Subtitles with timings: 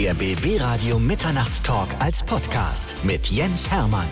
[0.00, 4.08] Der BB Radio Mitternachtstalk als Podcast mit Jens Hermann.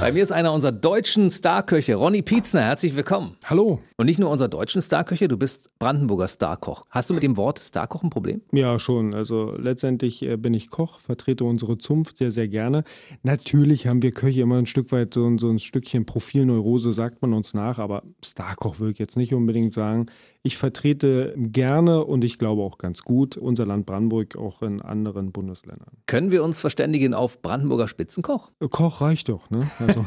[0.00, 2.62] Bei mir ist einer unserer deutschen Starköche, Ronny Pietzner.
[2.62, 3.36] Herzlich willkommen.
[3.44, 3.80] Hallo.
[3.96, 6.86] Und nicht nur unser deutschen Starköche, du bist Brandenburger Starkoch.
[6.90, 8.40] Hast du mit dem Wort Starkoch ein Problem?
[8.52, 9.12] Ja, schon.
[9.12, 12.84] Also letztendlich äh, bin ich Koch, vertrete unsere Zunft sehr, sehr gerne.
[13.24, 17.34] Natürlich haben wir Köche immer ein Stück weit so, so ein Stückchen Profilneurose, sagt man
[17.34, 20.06] uns nach, aber Starkoch würde ich jetzt nicht unbedingt sagen.
[20.48, 25.30] Ich vertrete gerne und ich glaube auch ganz gut unser Land Brandenburg auch in anderen
[25.30, 25.90] Bundesländern.
[26.06, 28.50] Können wir uns verständigen auf Brandenburger Spitzenkoch?
[28.70, 29.60] Koch reicht doch, ne?
[29.78, 30.06] Also.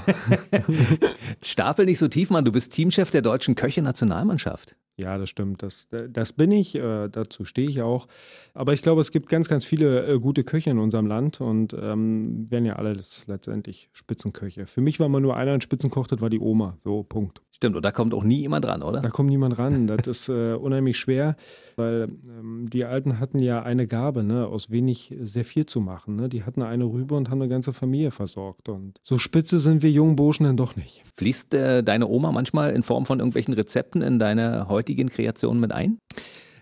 [1.44, 2.44] Stapel nicht so tief, Mann.
[2.44, 4.76] Du bist Teamchef der deutschen Köche-Nationalmannschaft.
[4.98, 5.62] Ja, das stimmt.
[5.62, 6.74] Das, das bin ich.
[6.74, 8.08] Äh, dazu stehe ich auch.
[8.56, 11.74] Aber ich glaube, es gibt ganz, ganz viele äh, gute Köche in unserem Land und
[11.74, 14.66] ähm, werden ja alle letztendlich Spitzenköche.
[14.66, 16.78] Für mich war immer nur einer ein Spitzenkoch, das war die Oma.
[16.80, 17.44] So, Punkt.
[17.62, 19.02] Stimmt, und da kommt auch nie jemand ran, oder?
[19.02, 19.86] Da kommt niemand ran.
[19.86, 21.36] Das ist äh, unheimlich schwer,
[21.76, 26.16] weil ähm, die Alten hatten ja eine Gabe, ne, aus wenig sehr viel zu machen.
[26.16, 26.28] Ne?
[26.28, 28.68] Die hatten eine Rübe und haben eine ganze Familie versorgt.
[28.68, 31.04] Und so spitze sind wir jungen Burschen dann doch nicht.
[31.14, 35.72] Fließt äh, deine Oma manchmal in Form von irgendwelchen Rezepten in deine heutigen Kreationen mit
[35.72, 36.00] ein?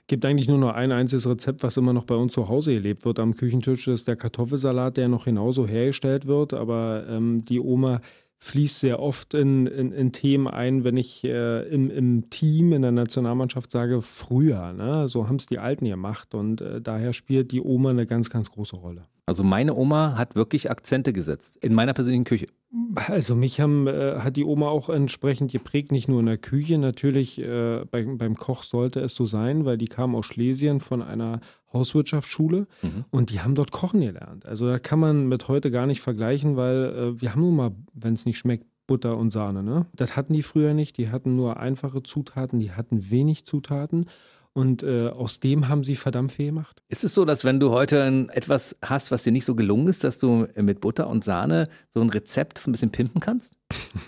[0.08, 3.06] gibt eigentlich nur noch ein einziges Rezept, was immer noch bei uns zu Hause gelebt
[3.06, 3.86] wird am Küchentisch.
[3.86, 6.56] Das ist der Kartoffelsalat, der noch genauso hergestellt wird.
[6.56, 8.02] Aber ähm, die Oma
[8.40, 12.82] fließt sehr oft in, in, in Themen ein, wenn ich äh, im, im Team, in
[12.82, 14.72] der Nationalmannschaft sage, früher.
[14.74, 15.08] Ne?
[15.08, 18.50] So haben es die Alten gemacht und äh, daher spielt die Oma eine ganz, ganz
[18.50, 19.04] große Rolle.
[19.30, 22.48] Also meine Oma hat wirklich Akzente gesetzt in meiner persönlichen Küche.
[22.96, 26.80] Also mich haben, äh, hat die Oma auch entsprechend geprägt, nicht nur in der Küche,
[26.80, 31.04] natürlich äh, bei, beim Koch sollte es so sein, weil die kam aus Schlesien von
[31.04, 31.42] einer
[31.72, 33.06] Hauswirtschaftsschule mhm.
[33.12, 34.48] und die haben dort kochen gelernt.
[34.48, 37.72] Also da kann man mit heute gar nicht vergleichen, weil äh, wir haben nun mal,
[37.94, 39.62] wenn es nicht schmeckt, Butter und Sahne.
[39.62, 39.86] Ne?
[39.96, 40.98] Das hatten die früher nicht.
[40.98, 44.08] Die hatten nur einfache Zutaten, die hatten wenig Zutaten.
[44.54, 46.82] Und äh, aus dem haben sie verdammt viel gemacht.
[46.90, 50.04] Ist es so, dass wenn du heute etwas hast, was dir nicht so gelungen ist,
[50.04, 53.56] dass du mit Butter und Sahne so ein Rezept ein bisschen pimpen kannst?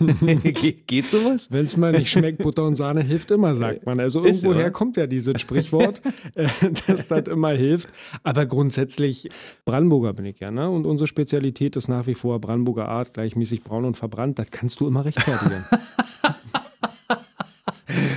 [0.00, 1.46] Ge geht sowas?
[1.50, 4.00] Wenn es mal nicht schmeckt, Butter und Sahne hilft immer, sagt man.
[4.00, 6.02] Also irgendwoher kommt ja dieses Sprichwort,
[6.34, 6.48] äh,
[6.86, 7.88] dass das immer hilft.
[8.24, 9.28] Aber grundsätzlich,
[9.64, 10.50] Brandenburger bin ich ja.
[10.50, 10.68] Ne?
[10.68, 14.40] Und unsere Spezialität ist nach wie vor Brandenburger Art, gleichmäßig braun und verbrannt.
[14.40, 15.64] Das kannst du immer rechtfertigen.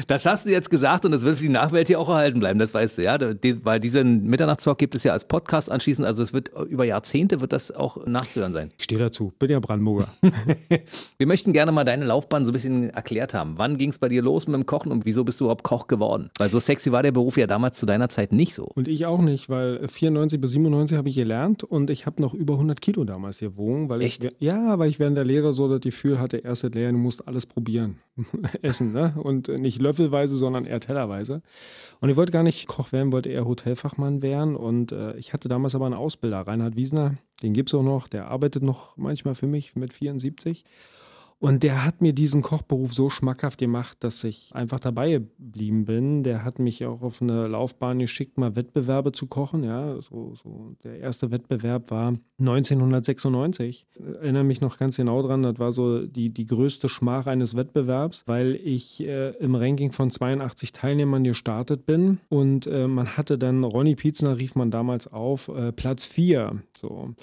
[0.08, 2.60] Das hast du jetzt gesagt und das wird für die Nachwelt hier auch erhalten bleiben,
[2.60, 3.18] das weißt du, ja.
[3.64, 7.54] Weil diesen Mitternachtstalk gibt es ja als Podcast anschließend, also es wird über Jahrzehnte wird
[7.54, 8.72] das auch nachzuhören sein.
[8.78, 10.08] Ich stehe dazu, bin ja Brandenburger.
[11.18, 13.54] Wir möchten gerne mal deine Laufbahn so ein bisschen erklärt haben.
[13.58, 15.88] Wann ging es bei dir los mit dem Kochen und wieso bist du überhaupt Koch
[15.88, 16.30] geworden?
[16.38, 18.66] Weil so sexy war der Beruf ja damals zu deiner Zeit nicht so.
[18.76, 22.34] Und ich auch nicht, weil 94 bis 97 habe ich gelernt und ich habe noch
[22.34, 23.90] über 100 Kilo damals gewogen.
[23.90, 24.24] Weil Echt?
[24.24, 27.28] Ich, ja, weil ich während der Lehre so das Gefühl hatte, erste Lehre, du musst
[27.28, 27.98] alles probieren.
[28.62, 29.14] Essen, ne?
[29.22, 31.42] Und nicht löffelweise, sondern eher tellerweise.
[32.00, 34.56] Und ich wollte gar nicht Koch werden, wollte eher Hotelfachmann werden.
[34.56, 38.08] Und äh, ich hatte damals aber einen Ausbilder, Reinhard Wiesner, den gibt es auch noch,
[38.08, 40.64] der arbeitet noch manchmal für mich mit 74.
[41.46, 46.24] Und der hat mir diesen Kochberuf so schmackhaft gemacht, dass ich einfach dabei geblieben bin.
[46.24, 49.64] Der hat mich auch auf eine Laufbahn geschickt, mal Wettbewerbe zu kochen.
[49.64, 53.86] Ja, so, so der erste Wettbewerb war 1996.
[53.94, 55.44] Ich erinnere mich noch ganz genau dran.
[55.44, 60.10] Das war so die, die größte Schmach eines Wettbewerbs, weil ich äh, im Ranking von
[60.10, 62.18] 82 Teilnehmern gestartet bin.
[62.28, 66.64] Und äh, man hatte dann, Ronny Pietzner rief man damals auf, äh, Platz 4.
[66.76, 67.14] So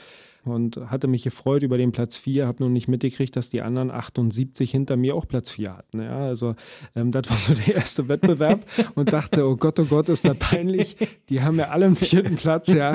[0.44, 3.91] und hatte mich gefreut über den Platz 4, habe nur nicht mitgekriegt, dass die anderen
[3.91, 6.03] 78 hinter mir auch Platz 4 hatten.
[6.03, 6.54] Ja, also
[6.97, 8.60] ähm, das war so der erste Wettbewerb
[8.94, 10.97] und dachte, oh Gott, oh Gott, ist das peinlich.
[11.28, 12.94] Die haben ja alle einen vierten Platz, ja,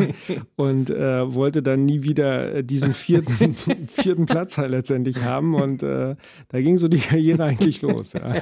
[0.55, 3.53] und äh, wollte dann nie wieder äh, diesen vierten,
[3.87, 6.15] vierten Platz halt letztendlich haben und äh,
[6.49, 8.13] da ging so die Karriere eigentlich los.
[8.13, 8.33] Ja.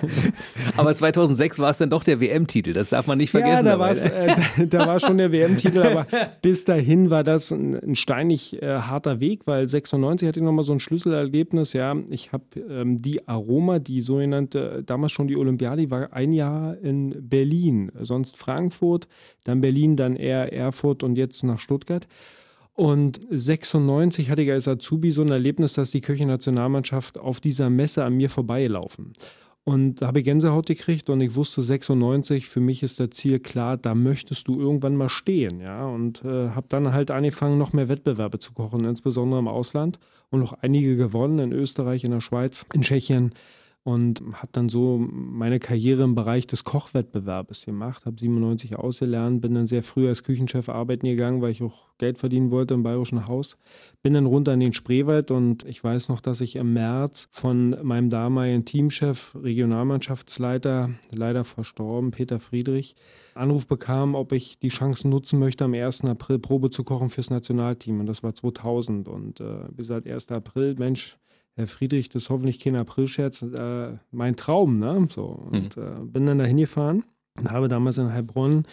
[0.78, 3.66] Aber 2006 war es dann doch der WM-Titel, das darf man nicht vergessen.
[3.66, 4.12] Ja, da, ne?
[4.12, 6.08] äh, da, da, war schon der WM-Titel, aber
[6.42, 10.64] bis dahin war das ein, ein steinig äh, harter Weg, weil 96 hatte ich nochmal
[10.64, 11.74] so ein Schlüsselerlebnis.
[11.74, 16.78] Ja, ich habe ähm, die Aroma, die sogenannte, damals schon die Olympiade, war ein Jahr
[16.78, 19.08] in Berlin, sonst Frankfurt,
[19.44, 22.08] dann Berlin, dann eher Erfurt und jetzt nach Stuttgart.
[22.74, 28.04] Und 96 hatte ich als Azubi so ein Erlebnis, dass die Köche-Nationalmannschaft auf dieser Messe
[28.04, 29.14] an mir vorbeigelaufen.
[29.66, 33.40] Und da habe ich Gänsehaut gekriegt und ich wusste 96, für mich ist das Ziel
[33.40, 35.88] klar, da möchtest du irgendwann mal stehen, ja.
[35.88, 39.98] Und äh, habe dann halt angefangen, noch mehr Wettbewerbe zu kochen, insbesondere im Ausland
[40.30, 43.34] und noch einige gewonnen in Österreich, in der Schweiz, in Tschechien.
[43.86, 49.54] Und habe dann so meine Karriere im Bereich des Kochwettbewerbes gemacht, habe 97 ausgelernt, bin
[49.54, 53.28] dann sehr früh als Küchenchef arbeiten gegangen, weil ich auch Geld verdienen wollte im Bayerischen
[53.28, 53.60] Haus.
[54.02, 57.78] Bin dann runter in den Spreewald und ich weiß noch, dass ich im März von
[57.84, 62.96] meinem damaligen Teamchef, Regionalmannschaftsleiter, leider verstorben, Peter Friedrich,
[63.36, 66.06] Anruf bekam, ob ich die Chancen nutzen möchte, am 1.
[66.06, 68.00] April Probe zu kochen fürs Nationalteam.
[68.00, 69.08] Und das war 2000.
[69.08, 70.32] Und äh, bis seit 1.
[70.32, 71.20] April, Mensch,
[71.56, 75.08] Herr Friedrich, das ist hoffentlich kein Aprilscherz, äh, mein Traum, ne?
[75.10, 75.24] So.
[75.24, 75.84] Und mhm.
[75.84, 77.04] äh, bin dann da hingefahren
[77.38, 78.66] und habe damals in Heilbronn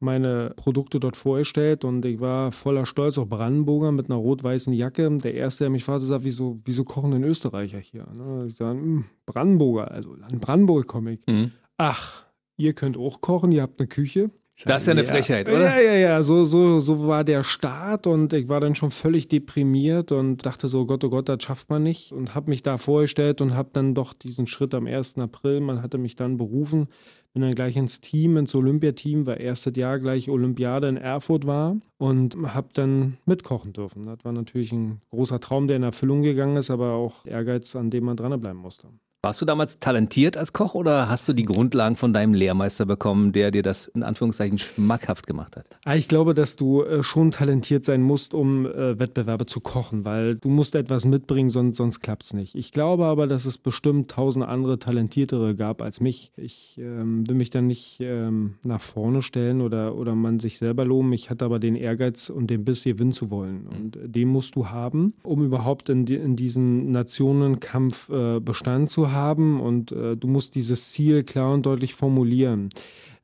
[0.00, 5.16] meine Produkte dort vorgestellt und ich war voller Stolz, auch Brandenburger mit einer rot-weißen Jacke.
[5.18, 8.06] Der erste, der mich fragte, sagt, wieso, wieso kochen denn Österreicher hier?
[8.12, 8.46] Ne?
[8.48, 11.26] Ich sage, hm, Brandenburger, also in Brandenburg komme ich.
[11.26, 11.52] Mhm.
[11.78, 12.24] Ach,
[12.56, 14.30] ihr könnt auch kochen, ihr habt eine Küche.
[14.62, 15.60] Das ist ja eine Frechheit, oder?
[15.60, 19.26] Ja, ja, ja, so, so, so war der Start und ich war dann schon völlig
[19.26, 22.78] deprimiert und dachte so, Gott, oh Gott, das schafft man nicht und habe mich da
[22.78, 25.18] vorgestellt und habe dann doch diesen Schritt am 1.
[25.18, 26.86] April, man hatte mich dann berufen,
[27.32, 31.76] bin dann gleich ins Team, ins Olympiateam, weil erstes Jahr gleich Olympiade in Erfurt war
[31.98, 34.06] und habe dann mitkochen dürfen.
[34.06, 37.90] Das war natürlich ein großer Traum, der in Erfüllung gegangen ist, aber auch Ehrgeiz, an
[37.90, 38.86] dem man dranbleiben musste.
[39.24, 43.32] Warst du damals talentiert als Koch oder hast du die Grundlagen von deinem Lehrmeister bekommen,
[43.32, 45.66] der dir das in Anführungszeichen schmackhaft gemacht hat?
[45.86, 50.04] Ah, ich glaube, dass du äh, schon talentiert sein musst, um äh, Wettbewerbe zu kochen,
[50.04, 52.54] weil du musst etwas mitbringen, sonst, sonst klappt es nicht.
[52.54, 56.30] Ich glaube aber, dass es bestimmt tausend andere Talentiertere gab als mich.
[56.36, 60.84] Ich ähm, will mich dann nicht ähm, nach vorne stellen oder, oder man sich selber
[60.84, 61.14] loben.
[61.14, 63.68] Ich hatte aber den Ehrgeiz und den Biss, gewinnen zu wollen.
[63.68, 68.90] Und äh, den musst du haben, um überhaupt in, die, in diesen Nationenkampf äh, Bestand
[68.90, 72.68] zu haben haben und äh, du musst dieses Ziel klar und deutlich formulieren.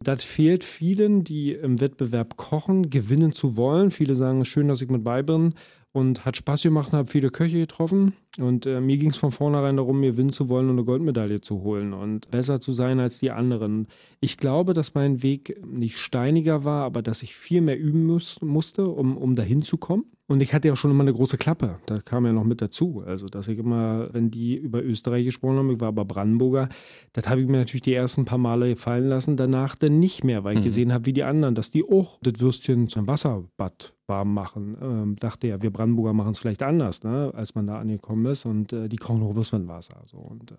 [0.02, 3.90] Das fehlt vielen, die im Wettbewerb kochen, gewinnen zu wollen.
[3.90, 5.52] Viele sagen, schön, dass ich mit bei bin
[5.92, 8.14] und hat Spaß gemacht und habe viele Köche getroffen.
[8.38, 11.62] Und äh, mir ging es von vornherein darum, gewinnen zu wollen und eine Goldmedaille zu
[11.62, 13.88] holen und besser zu sein als die anderen.
[14.20, 18.40] Ich glaube, dass mein Weg nicht steiniger war, aber dass ich viel mehr üben muss,
[18.40, 20.04] musste, um, um dahin zu kommen.
[20.28, 21.80] Und ich hatte ja schon immer eine große Klappe.
[21.86, 23.02] Da kam ja noch mit dazu.
[23.04, 26.68] Also, dass ich immer, wenn die über Österreich gesprochen haben, ich war aber Brandenburger,
[27.12, 29.36] das habe ich mir natürlich die ersten paar Male gefallen lassen.
[29.36, 30.64] Danach dann nicht mehr, weil ich mhm.
[30.66, 34.76] gesehen habe, wie die anderen, dass die auch das Würstchen zum Wasserbad warm machen.
[34.82, 38.44] Ähm, dachte ja, wir Brandenburger machen es vielleicht anders, ne, als man da angekommen ist.
[38.44, 40.02] Und äh, die kochen nur mit Wasser.
[40.04, 40.18] So.
[40.18, 40.56] Und äh,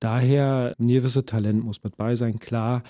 [0.00, 2.82] daher, ein gewisses Talent muss mit bei sein, klar.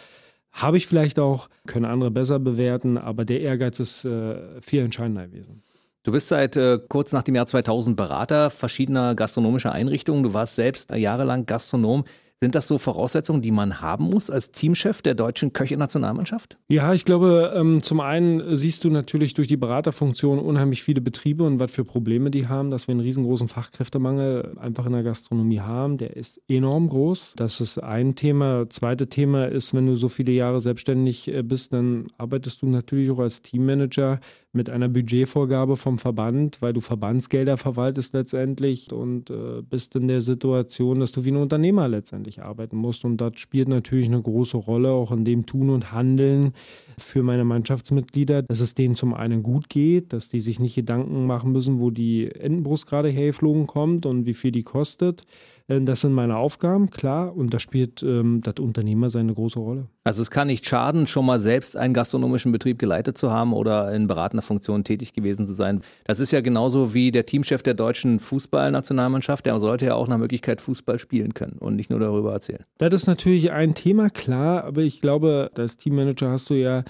[0.52, 5.26] Habe ich vielleicht auch, können andere besser bewerten, aber der Ehrgeiz ist äh, viel entscheidender
[5.26, 5.62] gewesen.
[6.04, 10.22] Du bist seit äh, kurz nach dem Jahr 2000 Berater verschiedener gastronomischer Einrichtungen.
[10.22, 12.04] Du warst selbst jahrelang Gastronom.
[12.42, 16.58] Sind das so Voraussetzungen, die man haben muss als Teamchef der deutschen Köche-Nationalmannschaft?
[16.66, 21.44] Ja, ich glaube, ähm, zum einen siehst du natürlich durch die Beraterfunktion unheimlich viele Betriebe
[21.44, 25.60] und was für Probleme die haben, dass wir einen riesengroßen Fachkräftemangel einfach in der Gastronomie
[25.60, 25.98] haben.
[25.98, 27.34] Der ist enorm groß.
[27.36, 28.68] Das ist ein Thema.
[28.70, 33.12] Zweite Thema ist, wenn du so viele Jahre selbstständig äh, bist, dann arbeitest du natürlich
[33.12, 34.18] auch als Teammanager
[34.52, 40.20] mit einer Budgetvorgabe vom Verband, weil du Verbandsgelder verwaltest letztendlich und äh, bist in der
[40.20, 43.04] Situation, dass du wie ein Unternehmer letztendlich arbeiten musst.
[43.04, 46.54] Und das spielt natürlich eine große Rolle, auch in dem Tun und Handeln
[46.98, 51.26] für meine Mannschaftsmitglieder, dass es denen zum einen gut geht, dass die sich nicht Gedanken
[51.26, 55.22] machen müssen, wo die Entenbrust gerade hergeflogen kommt und wie viel die kostet
[55.68, 59.88] das sind meine Aufgaben, klar, und da spielt ähm, das Unternehmer seine große Rolle.
[60.04, 63.92] Also es kann nicht schaden, schon mal selbst einen gastronomischen Betrieb geleitet zu haben oder
[63.94, 65.80] in beratender Funktion tätig gewesen zu sein.
[66.04, 70.18] Das ist ja genauso wie der Teamchef der deutschen Fußballnationalmannschaft, der sollte ja auch nach
[70.18, 72.64] Möglichkeit Fußball spielen können und nicht nur darüber erzählen.
[72.78, 76.84] Das ist natürlich ein Thema, klar, aber ich glaube, als Teammanager hast du ja äh,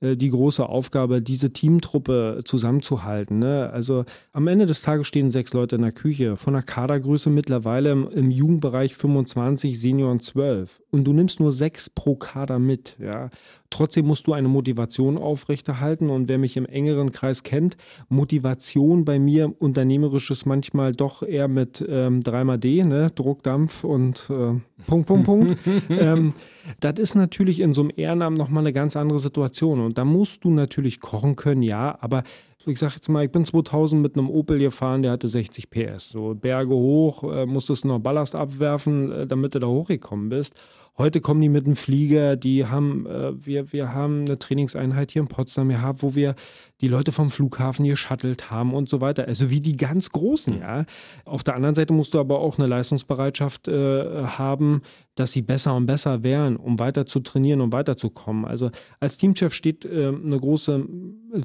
[0.00, 3.38] die große Aufgabe, diese Teamtruppe zusammenzuhalten.
[3.38, 3.70] Ne?
[3.72, 7.90] Also am Ende des Tages stehen sechs Leute in der Küche, von der Kadergröße mittlerweile
[7.90, 10.82] im, im Jugendbereich 25, Senioren 12.
[10.90, 12.96] Und du nimmst nur sechs pro Kader mit.
[13.00, 13.30] Ja?
[13.70, 16.10] Trotzdem musst du eine Motivation aufrechterhalten.
[16.10, 17.76] Und wer mich im engeren Kreis kennt,
[18.08, 23.10] Motivation bei mir unternehmerisch ist manchmal doch eher mit ähm, 3D, ne?
[23.14, 24.54] Druck, Dampf und äh,
[24.86, 25.58] Punkt, Punkt, Punkt.
[25.90, 26.32] ähm,
[26.80, 29.80] das ist natürlich in so einem Ehrenamt nochmal eine ganz andere Situation.
[29.80, 32.22] Und da musst du natürlich kochen können, ja, aber
[32.66, 36.10] ich sag jetzt mal, ich bin 2000 mit einem Opel gefahren, der hatte 60 PS.
[36.10, 40.54] So Berge hoch, äh, musstest noch Ballast abwerfen, äh, damit du da hochgekommen bist.
[40.98, 45.22] Heute kommen die mit dem Flieger, die haben, äh, wir, wir haben eine Trainingseinheit hier
[45.22, 46.34] in Potsdam gehabt, wo wir
[46.80, 49.28] die Leute vom Flughafen geschattelt haben und so weiter.
[49.28, 50.60] Also wie die ganz Großen, mhm.
[50.60, 50.84] ja.
[51.24, 54.82] Auf der anderen Seite musst du aber auch eine Leistungsbereitschaft äh, haben,
[55.14, 58.44] dass sie besser und besser wären, um weiter zu trainieren und weiterzukommen.
[58.44, 60.84] Also als Teamchef steht äh, eine große,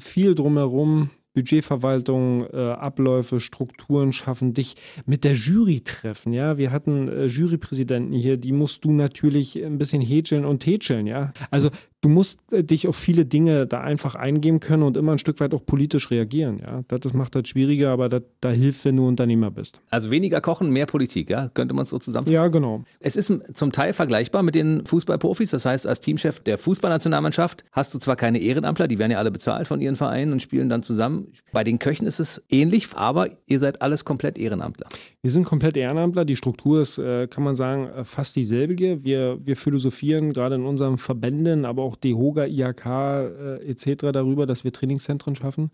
[0.00, 6.32] viel drumherum, Budgetverwaltung, äh, Abläufe, Strukturen schaffen, dich mit der Jury treffen.
[6.32, 11.06] Ja, wir hatten äh, Jurypräsidenten hier, die musst du natürlich ein bisschen hätscheln und tätscheln.
[11.06, 11.70] Ja, also
[12.04, 15.40] du musst äh, dich auf viele Dinge da einfach eingeben können und immer ein Stück
[15.40, 16.60] weit auch politisch reagieren.
[16.60, 19.80] Ja, das macht das schwieriger, aber das, da hilft, wenn du Unternehmer bist.
[19.90, 21.48] Also weniger kochen, mehr Politik, ja?
[21.48, 22.34] Könnte man es so zusammenfassen?
[22.34, 22.84] Ja, genau.
[23.00, 25.50] Es ist zum Teil vergleichbar mit den Fußballprofis.
[25.50, 29.30] Das heißt, als Teamchef der Fußballnationalmannschaft hast du zwar keine Ehrenamtler, die werden ja alle
[29.30, 31.32] bezahlt von ihren Vereinen und spielen dann zusammen.
[31.52, 34.88] Bei den Köchen ist es ähnlich, aber ihr seid alles komplett Ehrenamtler.
[35.22, 36.26] Wir sind komplett Ehrenamtler.
[36.26, 38.74] Die Struktur ist, äh, kann man sagen, äh, fast dieselbe.
[39.04, 44.12] Wir, wir philosophieren gerade in unseren Verbänden, aber auch DEHOGA, IHK äh, etc.
[44.12, 45.70] darüber, dass wir Trainingszentren schaffen.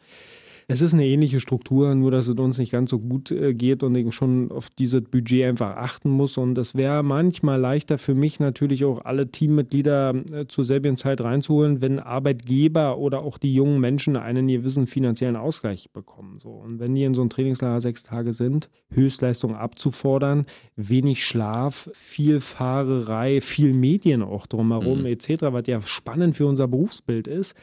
[0.70, 3.82] Es ist eine ähnliche Struktur, nur dass es uns nicht ganz so gut äh, geht
[3.82, 6.36] und ich schon auf dieses Budget einfach achten muss.
[6.36, 11.24] Und es wäre manchmal leichter für mich natürlich auch alle Teammitglieder äh, zur selben Zeit
[11.24, 16.38] reinzuholen, wenn Arbeitgeber oder auch die jungen Menschen einen gewissen finanziellen Ausgleich bekommen.
[16.38, 16.50] So.
[16.50, 20.46] Und wenn die in so einem Trainingslager sechs Tage sind, Höchstleistung abzufordern,
[20.76, 25.06] wenig Schlaf, viel Fahrerei, viel Medien auch drumherum mhm.
[25.06, 27.56] etc., was ja spannend für unser Berufsbild ist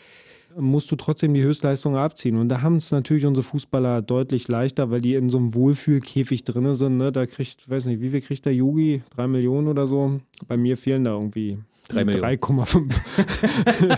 [0.60, 2.38] musst du trotzdem die Höchstleistung abziehen.
[2.38, 6.44] Und da haben es natürlich unsere Fußballer deutlich leichter, weil die in so einem Wohlfühlkäfig
[6.44, 6.98] drin sind.
[6.98, 7.12] Ne?
[7.12, 9.02] Da kriegt, weiß nicht, wie viel kriegt der Yogi?
[9.16, 10.20] Drei Millionen oder so?
[10.48, 11.58] Bei mir fehlen da irgendwie
[11.89, 13.98] 3,5.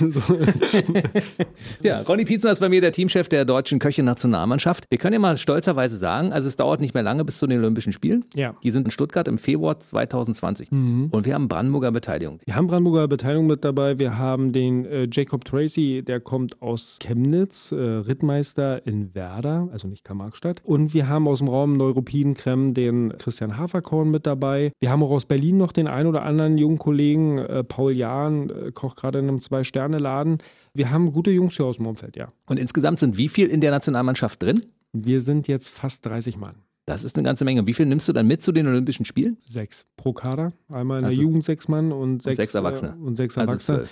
[0.10, 0.22] so.
[1.82, 4.86] ja, Ronny Pietzner ist bei mir der Teamchef der deutschen Köche-Nationalmannschaft.
[4.90, 7.60] Wir können ja mal stolzerweise sagen, also es dauert nicht mehr lange bis zu den
[7.60, 8.24] Olympischen Spielen.
[8.34, 8.54] Ja.
[8.62, 10.70] Die sind in Stuttgart im Februar 2020.
[10.70, 11.08] Mhm.
[11.10, 12.40] Und wir haben Brandenburger Beteiligung.
[12.44, 13.98] Wir haben Brandenburger Beteiligung mit dabei.
[13.98, 19.88] Wir haben den äh, Jacob Tracy, der kommt aus Chemnitz, äh, Rittmeister in Werder, also
[19.88, 20.62] nicht Karl-Marx-Stadt.
[20.64, 24.72] Und wir haben aus dem Raum Neuruppin-Krem den Christian Haferkorn mit dabei.
[24.80, 27.92] Wir haben auch aus Berlin noch den ein oder anderen jungen Kollegen Kollegen, äh, Paul
[27.92, 30.38] Jahn, äh, kocht gerade in einem Zwei-Sterne-Laden.
[30.74, 32.32] Wir haben gute Jungs hier aus dem Umfeld, ja.
[32.46, 34.64] Und insgesamt sind wie viel in der Nationalmannschaft drin?
[34.92, 36.56] Wir sind jetzt fast 30 Mann.
[36.84, 37.66] Das ist eine ganze Menge.
[37.66, 39.38] Wie viel nimmst du dann mit zu den Olympischen Spielen?
[39.46, 40.52] Sechs pro Kader.
[40.68, 42.96] Einmal in also, der Jugend sechs Mann und sechs, und sechs Erwachsene.
[42.98, 43.78] Äh, und sechs also Erwachsene.
[43.78, 43.90] Also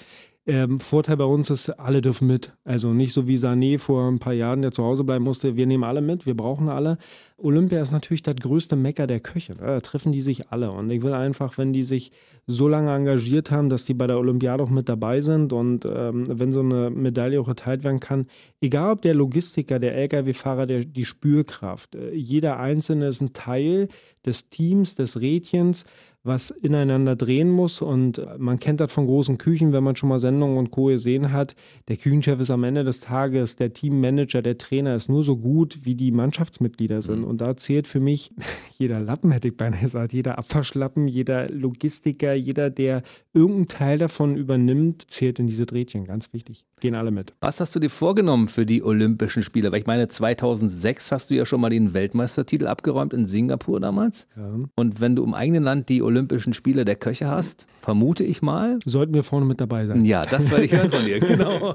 [0.51, 2.53] ähm, Vorteil bei uns ist, alle dürfen mit.
[2.65, 5.57] Also nicht so wie Sané vor ein paar Jahren, der zu Hause bleiben musste.
[5.57, 6.99] Wir nehmen alle mit, wir brauchen alle.
[7.39, 9.55] Olympia ist natürlich das größte Mecker der Köche.
[9.55, 10.73] Da treffen die sich alle.
[10.73, 12.11] Und ich will einfach, wenn die sich
[12.47, 16.25] so lange engagiert haben, dass die bei der Olympiade auch mit dabei sind und ähm,
[16.29, 18.27] wenn so eine Medaille auch erteilt werden kann,
[18.61, 23.89] egal ob der Logistiker, der Lkw-Fahrer, die Spürkraft, äh, jeder Einzelne ist ein Teil
[24.27, 25.85] des Teams, des Rädchens
[26.23, 27.81] was ineinander drehen muss.
[27.81, 30.87] Und man kennt das von großen Küchen, wenn man schon mal Sendungen und Co.
[30.87, 31.55] gesehen hat.
[31.89, 35.81] Der Küchenchef ist am Ende des Tages, der Teammanager, der Trainer ist nur so gut,
[35.85, 37.21] wie die Mannschaftsmitglieder sind.
[37.21, 37.25] Mhm.
[37.25, 38.33] Und da zählt für mich
[38.79, 44.37] jeder Lappen, hätte ich beinahe gesagt, jeder Abwaschlappen, jeder Logistiker, jeder, der irgendeinen Teil davon
[44.37, 46.05] übernimmt, zählt in diese Drehtchen.
[46.05, 46.67] Ganz wichtig.
[46.81, 47.35] Gehen alle mit.
[47.41, 49.73] Was hast du dir vorgenommen für die Olympischen Spiele?
[49.73, 54.27] Weil ich meine, 2006 hast du ja schon mal den Weltmeistertitel abgeräumt in Singapur damals.
[54.37, 54.55] Ja.
[54.75, 58.79] Und wenn du im eigenen Land die Olympischen Spiele der Köche hast, vermute ich mal.
[58.85, 60.05] Sollten wir vorne mit dabei sein.
[60.05, 61.75] Ja, das werde ich hören von dir, genau.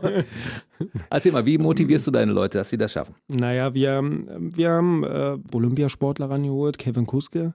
[1.10, 3.15] Erzähl mal, wie motivierst du deine Leute, dass sie das schaffen?
[3.30, 7.54] Naja, wir, wir haben äh, Olympiasportler rangeholt, Kevin Kuske,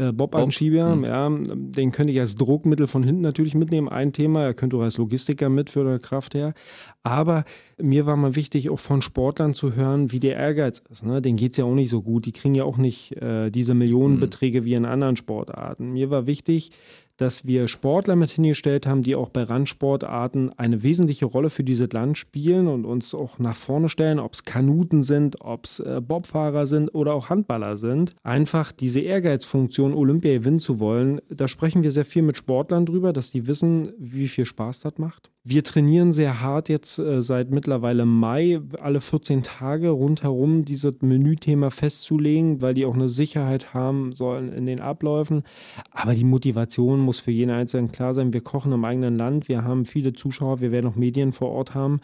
[0.00, 1.04] äh, Bob-Anschieber, mhm.
[1.04, 4.44] ja, den könnte ich als Druckmittel von hinten natürlich mitnehmen, ein Thema.
[4.44, 6.54] Er könnte auch als Logistiker mit für eine Kraft her.
[7.02, 7.44] Aber
[7.78, 11.04] mir war mal wichtig, auch von Sportlern zu hören, wie der Ehrgeiz ist.
[11.04, 11.20] Ne?
[11.20, 12.26] Denen geht es ja auch nicht so gut.
[12.26, 14.64] Die kriegen ja auch nicht äh, diese Millionenbeträge mhm.
[14.64, 15.92] wie in anderen Sportarten.
[15.92, 16.72] Mir war wichtig,
[17.20, 21.92] dass wir Sportler mit hingestellt haben, die auch bei Randsportarten eine wesentliche Rolle für dieses
[21.92, 26.00] Land spielen und uns auch nach vorne stellen, ob es Kanuten sind, ob es äh,
[26.00, 28.14] Bobfahrer sind oder auch Handballer sind.
[28.22, 33.12] Einfach diese Ehrgeizfunktion, Olympia gewinnen zu wollen, da sprechen wir sehr viel mit Sportlern drüber,
[33.12, 35.30] dass die wissen, wie viel Spaß das macht.
[35.42, 41.70] Wir trainieren sehr hart jetzt äh, seit mittlerweile Mai, alle 14 Tage rundherum dieses Menüthema
[41.70, 45.44] festzulegen, weil die auch eine Sicherheit haben sollen in den Abläufen.
[45.92, 48.34] Aber die Motivation muss für jeden Einzelnen klar sein.
[48.34, 51.74] Wir kochen im eigenen Land, wir haben viele Zuschauer, wir werden auch Medien vor Ort
[51.74, 52.00] haben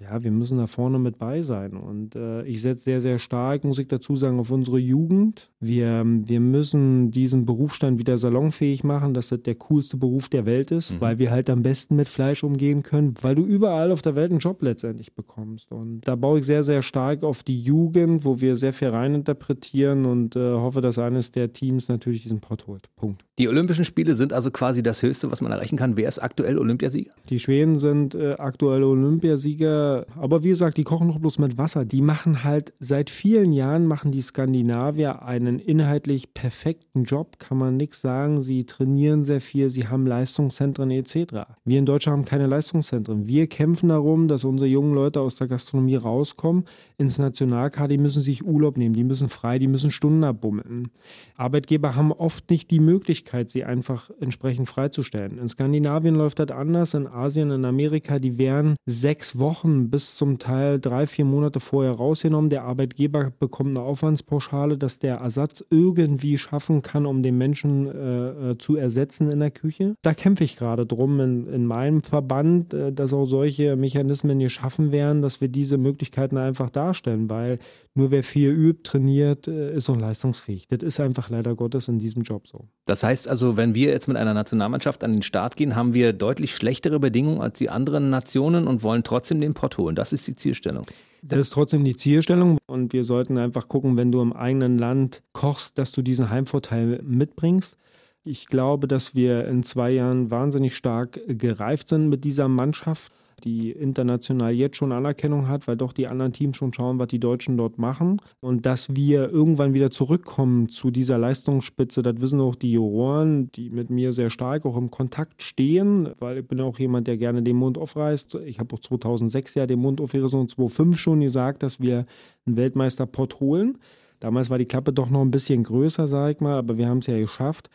[0.00, 1.76] ja, wir müssen da vorne mit bei sein.
[1.76, 5.50] Und äh, ich setze sehr, sehr stark, muss ich dazu sagen, auf unsere Jugend.
[5.60, 10.70] Wir, wir müssen diesen Berufsstand wieder salonfähig machen, dass das der coolste Beruf der Welt
[10.70, 11.00] ist, mhm.
[11.00, 14.30] weil wir halt am besten mit Fleisch umgehen können, weil du überall auf der Welt
[14.30, 15.72] einen Job letztendlich bekommst.
[15.72, 20.04] Und da baue ich sehr, sehr stark auf die Jugend, wo wir sehr viel reininterpretieren
[20.06, 22.88] und äh, hoffe, dass eines der Teams natürlich diesen Pott holt.
[22.96, 23.24] Punkt.
[23.38, 25.96] Die Olympischen Spiele sind also quasi das Höchste, was man erreichen kann.
[25.96, 27.12] Wer ist aktuell Olympiasieger?
[27.28, 30.06] Die Schweden sind äh, aktuell Olympiasieger weiter.
[30.20, 31.84] Aber wie gesagt, die kochen doch bloß mit Wasser.
[31.84, 37.76] Die machen halt, seit vielen Jahren machen die Skandinavier einen inhaltlich perfekten Job, kann man
[37.76, 38.40] nichts sagen.
[38.40, 41.46] Sie trainieren sehr viel, sie haben Leistungszentren etc.
[41.64, 43.28] Wir in Deutschland haben keine Leistungszentren.
[43.28, 46.64] Wir kämpfen darum, dass unsere jungen Leute aus der Gastronomie rauskommen
[46.98, 47.88] ins Nationalkader.
[47.88, 50.90] Die müssen sich Urlaub nehmen, die müssen frei, die müssen Stunden abbummeln.
[51.36, 55.38] Arbeitgeber haben oft nicht die Möglichkeit, sie einfach entsprechend freizustellen.
[55.38, 60.38] In Skandinavien läuft das anders, in Asien, in Amerika, die werden sechs Wochen bis zum
[60.38, 62.50] Teil drei, vier Monate vorher rausgenommen.
[62.50, 68.50] Der Arbeitgeber bekommt eine Aufwandspauschale, dass der Ersatz irgendwie schaffen kann, um den Menschen äh,
[68.50, 69.94] äh zu ersetzen in der Küche.
[70.02, 74.92] Da kämpfe ich gerade drum in, in meinem Verband, äh, dass auch solche Mechanismen geschaffen
[74.92, 77.58] werden, dass wir diese Möglichkeiten einfach darstellen, weil
[77.96, 80.66] nur wer viel übt, trainiert, äh, ist auch leistungsfähig.
[80.68, 82.66] Das ist einfach leider Gottes in diesem Job so.
[82.86, 86.12] Das heißt also, wenn wir jetzt mit einer Nationalmannschaft an den Start gehen, haben wir
[86.12, 89.94] deutlich schlechtere Bedingungen als die anderen Nationen und wollen trotzdem den Pott holen.
[89.94, 90.84] Das ist die Zielstellung.
[91.22, 95.22] Das ist trotzdem die Zielstellung und wir sollten einfach gucken, wenn du im eigenen Land
[95.32, 97.78] kochst, dass du diesen Heimvorteil mitbringst.
[98.24, 103.12] Ich glaube, dass wir in zwei Jahren wahnsinnig stark gereift sind mit dieser Mannschaft
[103.42, 107.18] die international jetzt schon Anerkennung hat, weil doch die anderen Teams schon schauen, was die
[107.18, 108.20] Deutschen dort machen.
[108.40, 113.70] Und dass wir irgendwann wieder zurückkommen zu dieser Leistungsspitze, das wissen auch die Juroren, die
[113.70, 117.42] mit mir sehr stark auch im Kontakt stehen, weil ich bin auch jemand, der gerne
[117.42, 118.36] den Mund aufreißt.
[118.46, 122.06] Ich habe auch 2006 ja den Mund aufgerissen und 2005 schon gesagt, dass wir
[122.46, 123.78] einen Weltmeisterpott holen.
[124.20, 126.98] Damals war die Klappe doch noch ein bisschen größer, sage ich mal, aber wir haben
[126.98, 127.68] es ja geschafft.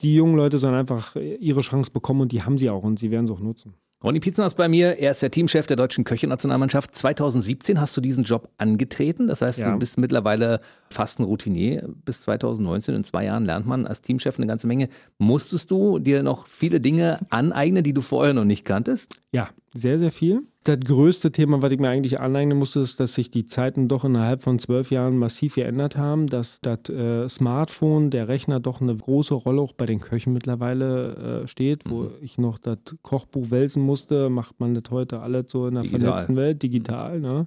[0.00, 3.10] Die jungen Leute sollen einfach ihre Chance bekommen und die haben sie auch und sie
[3.10, 3.74] werden es auch nutzen.
[4.02, 4.98] Ronny Pietzen ist bei mir.
[4.98, 6.94] Er ist der Teamchef der deutschen Köche-Nationalmannschaft.
[6.94, 9.28] 2017 hast du diesen Job angetreten.
[9.28, 9.72] Das heißt, ja.
[9.72, 10.58] du bist mittlerweile
[10.90, 11.88] fast ein Routinier.
[12.04, 14.88] Bis 2019, in zwei Jahren, lernt man als Teamchef eine ganze Menge.
[15.18, 19.20] Musstest du dir noch viele Dinge aneignen, die du vorher noch nicht kanntest?
[19.30, 20.42] Ja, sehr, sehr viel.
[20.64, 24.04] Das größte Thema, was ich mir eigentlich aneignen musste, ist, dass sich die Zeiten doch
[24.04, 28.94] innerhalb von zwölf Jahren massiv geändert haben, dass das äh, Smartphone, der Rechner doch eine
[28.94, 32.10] große Rolle auch bei den Köchen mittlerweile äh, steht, wo mhm.
[32.20, 36.06] ich noch das Kochbuch wälzen musste, macht man das heute alles so in der digital.
[36.06, 37.20] vernetzten Welt, digital.
[37.20, 37.46] Ne?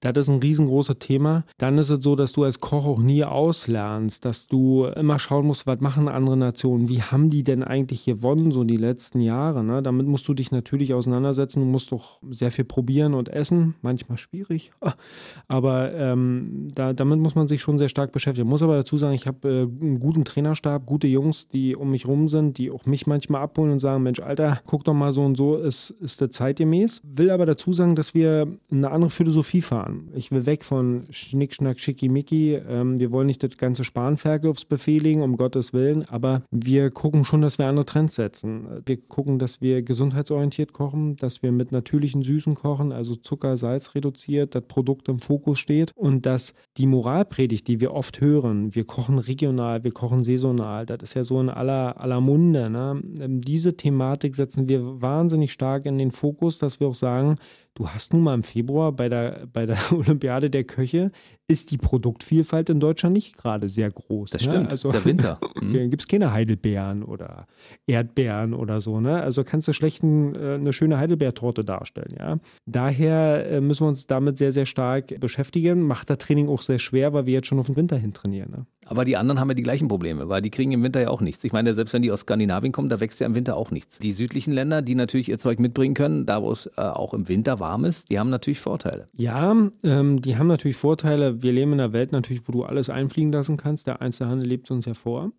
[0.00, 1.44] Das ist ein riesengroßes Thema.
[1.58, 5.46] Dann ist es so, dass du als Koch auch nie auslernst, dass du immer schauen
[5.46, 9.62] musst, was machen andere Nationen, wie haben die denn eigentlich gewonnen, so die letzten Jahre.
[9.62, 9.82] Ne?
[9.82, 11.60] Damit musst du dich natürlich auseinandersetzen.
[11.60, 13.74] Du musst doch sehr viel probieren und essen.
[13.82, 14.72] Manchmal schwierig,
[15.48, 18.48] aber ähm, da, damit muss man sich schon sehr stark beschäftigen.
[18.48, 21.90] Ich muss aber dazu sagen, ich habe äh, einen guten Trainerstab, gute Jungs, die um
[21.90, 25.12] mich rum sind, die auch mich manchmal abholen und sagen, Mensch, Alter, guck doch mal
[25.12, 27.02] so und so, ist, ist der zeitgemäß.
[27.04, 29.89] Will aber dazu sagen, dass wir eine andere Philosophie fahren.
[30.14, 32.54] Ich will weg von Schnick, Schnack, Schickimicki.
[32.54, 37.58] Ähm, wir wollen nicht das ganze Spanferkel um Gottes Willen, aber wir gucken schon, dass
[37.58, 38.82] wir andere Trends setzen.
[38.86, 43.94] Wir gucken, dass wir gesundheitsorientiert kochen, dass wir mit natürlichen Süßen kochen, also Zucker, Salz
[43.94, 48.84] reduziert, das Produkt im Fokus steht und dass die Moralpredigt, die wir oft hören, wir
[48.84, 52.70] kochen regional, wir kochen saisonal, das ist ja so in aller, aller Munde.
[52.70, 53.02] Ne?
[53.20, 57.36] Ähm, diese Thematik setzen wir wahnsinnig stark in den Fokus, dass wir auch sagen,
[57.74, 61.12] du hast nun mal im Februar bei der, bei der Olympiade der Köche
[61.50, 64.30] ist die Produktvielfalt in Deutschland nicht gerade sehr groß.
[64.30, 64.52] Das ne?
[64.52, 65.38] stimmt, also, der Winter.
[65.60, 65.90] Mhm.
[65.90, 67.46] Gibt es keine Heidelbeeren oder
[67.86, 69.00] Erdbeeren oder so.
[69.00, 69.20] Ne?
[69.20, 72.14] Also kannst du schlecht ein, äh, eine schöne Heidelbeertorte darstellen.
[72.18, 72.38] Ja?
[72.66, 75.82] Daher äh, müssen wir uns damit sehr, sehr stark beschäftigen.
[75.82, 78.50] Macht das Training auch sehr schwer, weil wir jetzt schon auf den Winter hin trainieren.
[78.50, 78.66] Ne?
[78.86, 81.20] Aber die anderen haben ja die gleichen Probleme, weil die kriegen im Winter ja auch
[81.20, 81.44] nichts.
[81.44, 83.98] Ich meine, selbst wenn die aus Skandinavien kommen, da wächst ja im Winter auch nichts.
[83.98, 87.28] Die südlichen Länder, die natürlich ihr Zeug mitbringen können, da wo es äh, auch im
[87.28, 89.06] Winter warm ist, die haben natürlich Vorteile.
[89.16, 92.90] Ja, ähm, die haben natürlich Vorteile wir leben in einer Welt natürlich, wo du alles
[92.90, 93.86] einfliegen lassen kannst.
[93.86, 95.32] Der Einzelhandel lebt uns ja vor.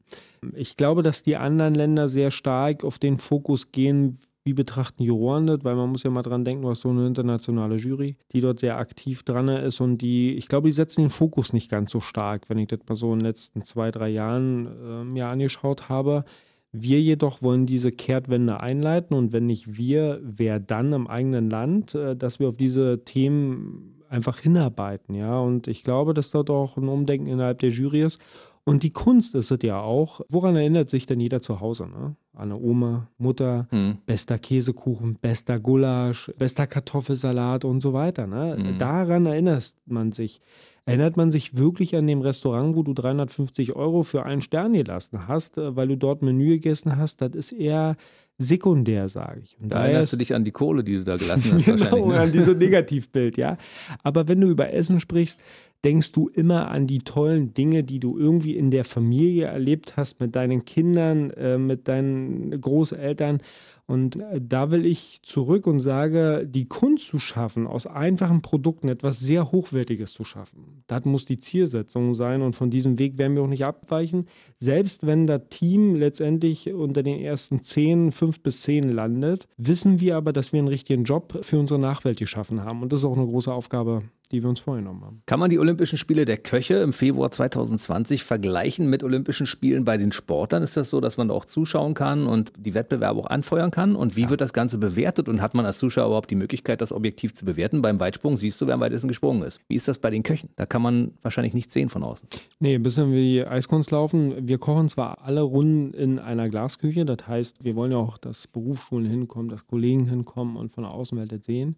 [0.55, 5.45] Ich glaube, dass die anderen Länder sehr stark auf den Fokus gehen, wie betrachten Juroren
[5.45, 8.41] das, weil man muss ja mal dran denken, du hast so eine internationale Jury, die
[8.41, 11.91] dort sehr aktiv dran ist und die, ich glaube, die setzen den Fokus nicht ganz
[11.91, 15.27] so stark, wenn ich das mal so in den letzten zwei, drei Jahren äh, mir
[15.27, 16.25] angeschaut habe.
[16.71, 21.93] Wir jedoch wollen diese Kehrtwende einleiten und wenn nicht wir, wer dann im eigenen Land,
[21.93, 25.39] äh, dass wir auf diese Themen einfach hinarbeiten, ja.
[25.39, 28.19] Und ich glaube, dass dort auch ein Umdenken innerhalb der Jury ist.
[28.63, 30.21] Und die Kunst ist es ja auch.
[30.29, 31.87] Woran erinnert sich denn jeder zu Hause?
[31.87, 32.15] Ne?
[32.33, 33.97] An eine Oma, Mutter, hm.
[34.05, 38.27] bester Käsekuchen, bester Gulasch, bester Kartoffelsalat und so weiter.
[38.27, 38.55] Ne?
[38.55, 38.77] Hm.
[38.77, 40.41] Daran erinnert man sich.
[40.85, 45.27] Erinnert man sich wirklich an dem Restaurant, wo du 350 Euro für einen Stern gelassen
[45.27, 47.21] hast, äh, weil du dort Menü gegessen hast?
[47.21, 47.97] Das ist eher
[48.41, 49.57] sekundär, sage ich.
[49.61, 51.65] Und da erinnerst du dich an die Kohle, die du da gelassen hast.
[51.65, 52.19] genau, ne?
[52.19, 53.57] an dieses Negativbild, ja.
[54.03, 55.41] Aber wenn du über Essen sprichst,
[55.83, 60.19] denkst du immer an die tollen Dinge, die du irgendwie in der Familie erlebt hast,
[60.19, 63.41] mit deinen Kindern, äh, mit deinen Großeltern.
[63.87, 68.89] Und äh, da will ich zurück und sage, die Kunst zu schaffen, aus einfachen Produkten
[68.89, 70.83] etwas sehr Hochwertiges zu schaffen.
[70.87, 74.27] Das muss die Zielsetzung sein und von diesem Weg werden wir auch nicht abweichen.
[74.57, 80.17] Selbst wenn das Team letztendlich unter den ersten zehn, fünf bis zehn landet, wissen wir
[80.17, 82.81] aber, dass wir einen richtigen Job für unsere Nachwelt geschaffen haben.
[82.81, 85.21] Und das ist auch eine große Aufgabe die wir uns vorgenommen haben.
[85.25, 89.97] Kann man die Olympischen Spiele der Köche im Februar 2020 vergleichen mit Olympischen Spielen bei
[89.97, 90.63] den Sportlern?
[90.63, 93.95] Ist das so, dass man da auch zuschauen kann und die Wettbewerbe auch anfeuern kann?
[93.95, 94.29] Und wie ja.
[94.29, 95.29] wird das Ganze bewertet?
[95.29, 97.81] Und hat man als Zuschauer überhaupt die Möglichkeit, das objektiv zu bewerten?
[97.81, 99.59] Beim Weitsprung siehst du, wer am weitesten gesprungen ist.
[99.67, 100.49] Wie ist das bei den Köchen?
[100.55, 102.27] Da kann man wahrscheinlich nichts sehen von außen.
[102.59, 104.47] Nee, ein bisschen wie Eiskunst laufen.
[104.47, 108.47] Wir kochen zwar alle Runden in einer Glasküche, das heißt, wir wollen ja auch, dass
[108.47, 111.75] Berufsschulen hinkommen, dass Kollegen hinkommen und von der Außenwelt das sehen.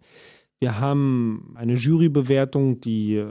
[0.64, 3.26] Wir haben eine Jurybewertung, die äh,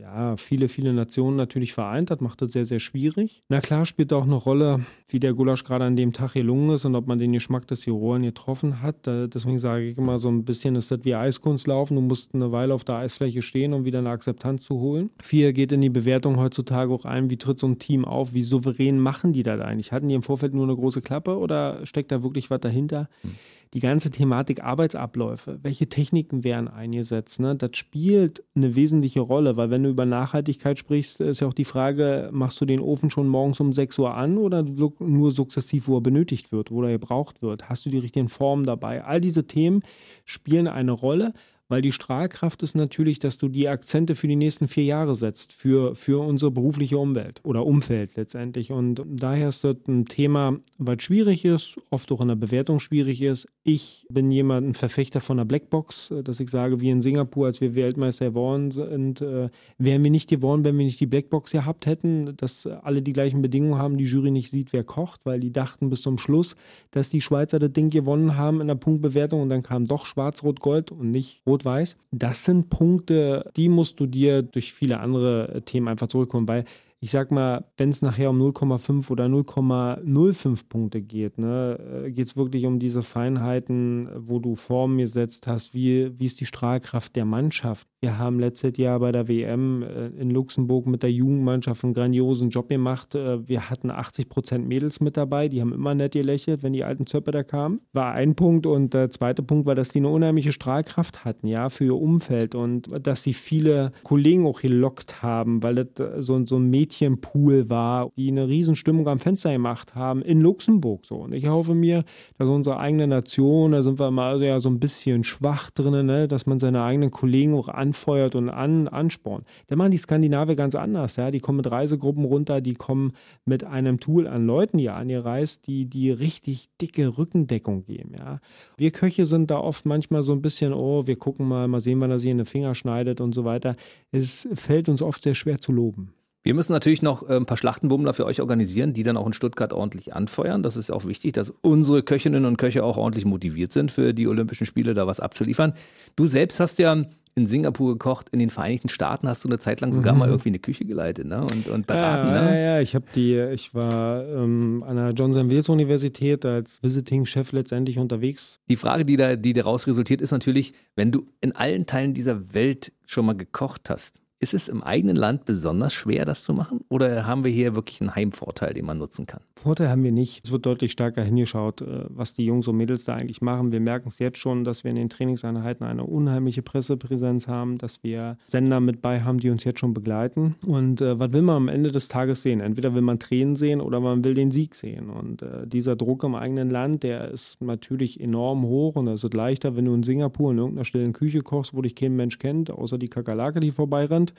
[0.00, 3.42] ja, viele, viele Nationen natürlich vereint hat, macht das sehr, sehr schwierig.
[3.50, 6.86] Na klar spielt auch eine Rolle, wie der Gulasch gerade an dem Tag gelungen ist
[6.86, 9.06] und ob man den Geschmack des Juroren getroffen hat.
[9.06, 11.94] Äh, deswegen sage ich immer so ein bisschen, ist das wie Eiskunst laufen.
[11.94, 15.10] Du musst eine Weile auf der Eisfläche stehen, um wieder eine Akzeptanz zu holen.
[15.20, 18.40] Vier geht in die Bewertung heutzutage auch ein, wie tritt so ein Team auf, wie
[18.40, 19.92] souverän machen die das eigentlich?
[19.92, 23.10] Hatten die im Vorfeld nur eine große Klappe oder steckt da wirklich was dahinter?
[23.20, 23.32] Hm
[23.74, 27.56] die ganze Thematik Arbeitsabläufe, welche Techniken werden eingesetzt, ne?
[27.56, 31.64] das spielt eine wesentliche Rolle, weil wenn du über Nachhaltigkeit sprichst, ist ja auch die
[31.64, 35.96] Frage, machst du den Ofen schon morgens um 6 Uhr an oder nur sukzessiv, wo
[35.96, 37.70] er benötigt wird, wo er gebraucht wird?
[37.70, 39.04] Hast du die richtigen Formen dabei?
[39.04, 39.82] All diese Themen
[40.26, 41.32] spielen eine Rolle
[41.72, 45.54] weil die Strahlkraft ist natürlich, dass du die Akzente für die nächsten vier Jahre setzt,
[45.54, 48.72] für, für unsere berufliche Umwelt oder Umfeld letztendlich.
[48.72, 53.22] Und daher ist das ein Thema, was schwierig ist, oft auch in der Bewertung schwierig
[53.22, 53.48] ist.
[53.62, 57.62] Ich bin jemand, ein Verfechter von der Blackbox, dass ich sage, wie in Singapur, als
[57.62, 61.86] wir Weltmeister geworden sind, äh, wären wir nicht geworden, wenn wir nicht die Blackbox gehabt
[61.86, 65.52] hätten, dass alle die gleichen Bedingungen haben, die Jury nicht sieht, wer kocht, weil die
[65.52, 66.54] dachten bis zum Schluss,
[66.90, 70.92] dass die Schweizer das Ding gewonnen haben in der Punktbewertung und dann kam doch Schwarz-Rot-Gold
[70.92, 71.96] und nicht Rot weiß.
[72.10, 76.64] Das sind Punkte, die musst du dir durch viele andere Themen einfach zurückholen, weil
[77.02, 82.28] ich sag mal, wenn es nachher um 0,5 oder 0,05 Punkte geht, ne, äh, geht
[82.28, 87.16] es wirklich um diese Feinheiten, wo du Formen gesetzt hast, wie, wie ist die Strahlkraft
[87.16, 87.88] der Mannschaft.
[88.00, 92.50] Wir haben letztes Jahr bei der WM äh, in Luxemburg mit der Jugendmannschaft einen grandiosen
[92.50, 93.16] Job gemacht.
[93.16, 96.84] Äh, wir hatten 80 Prozent Mädels mit dabei, die haben immer nett gelächelt, wenn die
[96.84, 97.80] alten Zöpfe da kamen.
[97.92, 101.68] War ein Punkt und der zweite Punkt war, dass die eine unheimliche Strahlkraft hatten, ja,
[101.68, 106.56] für ihr Umfeld und dass sie viele Kollegen auch gelockt haben, weil das so, so
[106.56, 111.16] ein Mädchen Mädchenpool war, die eine Riesenstimmung am Fenster gemacht haben in Luxemburg so.
[111.16, 112.04] Und ich hoffe mir,
[112.38, 116.28] dass unsere eigene Nation, da sind wir mal ja so ein bisschen schwach drin, ne,
[116.28, 119.46] dass man seine eigenen Kollegen auch anfeuert und an, anspornt.
[119.68, 121.30] Da machen die Skandinavier ganz anders, ja.
[121.30, 123.12] Die kommen mit Reisegruppen runter, die kommen
[123.44, 128.38] mit einem Tool an Leuten hier angereist, die, die richtig dicke Rückendeckung geben, ja.
[128.76, 132.00] Wir Köche sind da oft manchmal so ein bisschen, oh, wir gucken mal, mal sehen,
[132.00, 133.76] wann er sich in den Finger schneidet und so weiter.
[134.10, 136.12] Es fällt uns oft sehr schwer zu loben.
[136.42, 139.32] Wir müssen natürlich noch äh, ein paar Schlachtenbummler für euch organisieren, die dann auch in
[139.32, 140.62] Stuttgart ordentlich anfeuern.
[140.62, 144.26] Das ist auch wichtig, dass unsere Köchinnen und Köche auch ordentlich motiviert sind, für die
[144.26, 145.74] Olympischen Spiele da was abzuliefern.
[146.16, 149.80] Du selbst hast ja in Singapur gekocht, in den Vereinigten Staaten hast du eine Zeit
[149.80, 150.18] lang sogar mhm.
[150.18, 151.40] mal irgendwie eine Küche geleitet ne?
[151.42, 152.28] und, und beraten.
[152.28, 152.50] Ja, ne?
[152.50, 157.52] ja, ja, ich habe die, ich war ähm, an der Johnson Wales Universität als Visiting-Chef
[157.52, 158.58] letztendlich unterwegs.
[158.68, 162.52] Die Frage, die, da, die daraus resultiert, ist natürlich, wenn du in allen Teilen dieser
[162.52, 166.80] Welt schon mal gekocht hast, ist es im eigenen Land besonders schwer, das zu machen?
[166.88, 169.40] Oder haben wir hier wirklich einen Heimvorteil, den man nutzen kann?
[169.54, 170.44] Vorteil haben wir nicht.
[170.44, 173.70] Es wird deutlich stärker hingeschaut, äh, was die Jungs und Mädels da eigentlich machen.
[173.70, 178.02] Wir merken es jetzt schon, dass wir in den Trainingseinheiten eine unheimliche Pressepräsenz haben, dass
[178.02, 180.56] wir Sender mit bei haben, die uns jetzt schon begleiten.
[180.66, 182.58] Und äh, was will man am Ende des Tages sehen?
[182.58, 185.08] Entweder will man Tränen sehen oder man will den Sieg sehen.
[185.08, 189.34] Und äh, dieser Druck im eigenen Land, der ist natürlich enorm hoch und es ist
[189.34, 192.72] leichter, wenn du in Singapur in irgendeiner stillen Küche kochst, wo dich kein Mensch kennt,
[192.72, 194.31] außer die Kakerlake, die vorbeirennt.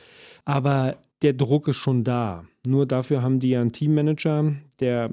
[0.45, 2.45] Aber der Druck ist schon da.
[2.65, 5.09] Nur dafür haben die ja einen Teammanager, der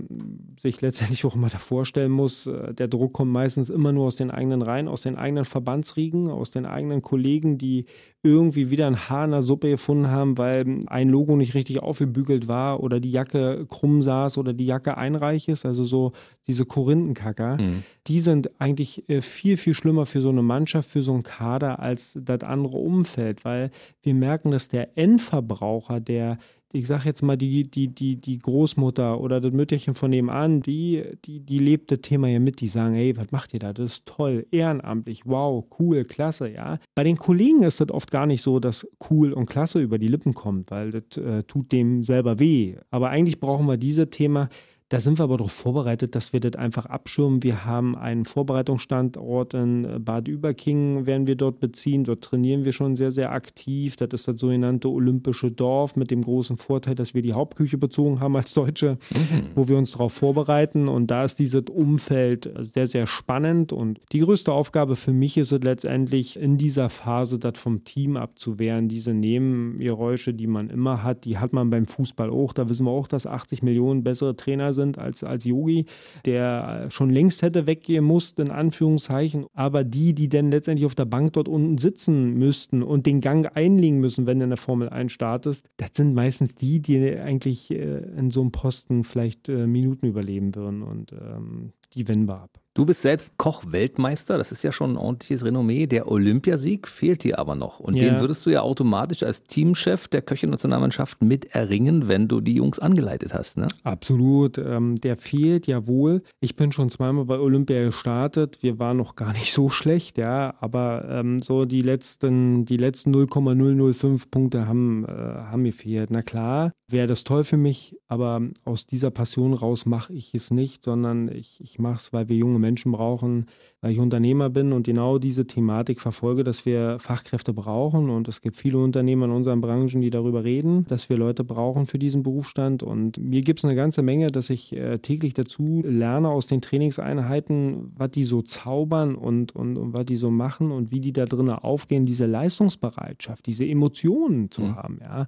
[0.56, 2.46] sich letztendlich auch immer davor stellen muss.
[2.46, 6.28] Äh, der Druck kommt meistens immer nur aus den eigenen Reihen, aus den eigenen Verbandsriegen,
[6.28, 7.86] aus den eigenen Kollegen, die
[8.22, 12.46] irgendwie wieder ein Haar in der Suppe gefunden haben, weil ein Logo nicht richtig aufgebügelt
[12.46, 15.66] war oder die Jacke krumm saß oder die Jacke einreich ist.
[15.66, 16.12] Also so
[16.46, 17.56] diese Korinthenkacker.
[17.60, 17.82] Mhm.
[18.06, 21.80] Die sind eigentlich äh, viel, viel schlimmer für so eine Mannschaft, für so einen Kader
[21.80, 23.70] als das andere Umfeld, weil
[24.02, 26.38] wir merken, dass der Endverbraucher, der
[26.72, 31.04] ich sag jetzt mal, die, die, die, die Großmutter oder das Mütterchen von nebenan, die,
[31.24, 33.72] die, die lebt das Thema ja mit, die sagen, hey, was macht ihr da?
[33.72, 36.78] Das ist toll, ehrenamtlich, wow, cool, klasse, ja.
[36.94, 40.08] Bei den Kollegen ist das oft gar nicht so, dass cool und klasse über die
[40.08, 42.76] Lippen kommt, weil das äh, tut dem selber weh.
[42.90, 44.48] Aber eigentlich brauchen wir dieses Thema,
[44.90, 47.44] Da sind wir aber darauf vorbereitet, dass wir das einfach abschirmen.
[47.44, 52.02] Wir haben einen Vorbereitungsstandort in äh, Bad Überkingen, werden wir dort beziehen.
[52.02, 53.94] Dort trainieren wir schon sehr, sehr aktiv.
[53.96, 58.18] Das ist das sogenannte Olympische Dorf mit dem großen Vorteil, dass wir die Hauptküche bezogen
[58.18, 59.50] haben als Deutsche, mhm.
[59.54, 60.88] wo wir uns darauf vorbereiten.
[60.88, 63.72] Und da ist dieses Umfeld sehr, sehr spannend.
[63.72, 68.16] Und die größte Aufgabe für mich ist es letztendlich in dieser Phase, das vom Team
[68.16, 68.88] abzuwehren.
[68.88, 72.52] Diese Nebengeräusche, die man immer hat, die hat man beim Fußball auch.
[72.52, 75.86] Da wissen wir auch, dass 80 Millionen bessere Trainer sind sind als, als Yogi,
[76.24, 79.46] der schon längst hätte weggehen mussten, in Anführungszeichen.
[79.54, 83.50] Aber die, die dann letztendlich auf der Bank dort unten sitzen müssten und den Gang
[83.54, 87.70] einlegen müssen, wenn du in der Formel 1 startest, das sind meistens die, die eigentlich
[87.70, 90.82] äh, in so einem Posten vielleicht äh, Minuten überleben würden.
[90.82, 92.50] Und ähm, die wenden wir ab.
[92.72, 95.88] Du bist selbst Koch-Weltmeister, das ist ja schon ein ordentliches Renommee.
[95.88, 97.80] Der Olympiasieg fehlt dir aber noch.
[97.80, 98.04] Und ja.
[98.04, 102.78] den würdest du ja automatisch als Teamchef der Köche-Nationalmannschaft mit erringen, wenn du die Jungs
[102.78, 103.56] angeleitet hast.
[103.56, 103.66] Ne?
[103.82, 104.56] Absolut.
[104.56, 106.22] Ähm, der fehlt ja wohl.
[106.38, 108.58] Ich bin schon zweimal bei Olympia gestartet.
[108.60, 110.54] Wir waren noch gar nicht so schlecht, ja.
[110.60, 116.12] Aber ähm, so die letzten, die letzten 0,005 Punkte haben, äh, haben mir fehlt.
[116.12, 120.52] Na klar, wäre das toll für mich, aber aus dieser Passion raus mache ich es
[120.52, 123.46] nicht, sondern ich, ich mache es, weil wir junge Menschen brauchen,
[123.80, 128.10] weil ich Unternehmer bin und genau diese Thematik verfolge, dass wir Fachkräfte brauchen.
[128.10, 131.86] Und es gibt viele Unternehmer in unseren Branchen, die darüber reden, dass wir Leute brauchen
[131.86, 132.82] für diesen Berufsstand.
[132.82, 136.60] Und mir gibt es eine ganze Menge, dass ich äh, täglich dazu lerne aus den
[136.60, 141.12] Trainingseinheiten, was die so zaubern und, und, und was die so machen und wie die
[141.12, 144.76] da drinnen aufgehen, diese Leistungsbereitschaft, diese Emotionen zu mhm.
[144.76, 144.98] haben.
[145.02, 145.26] Ja.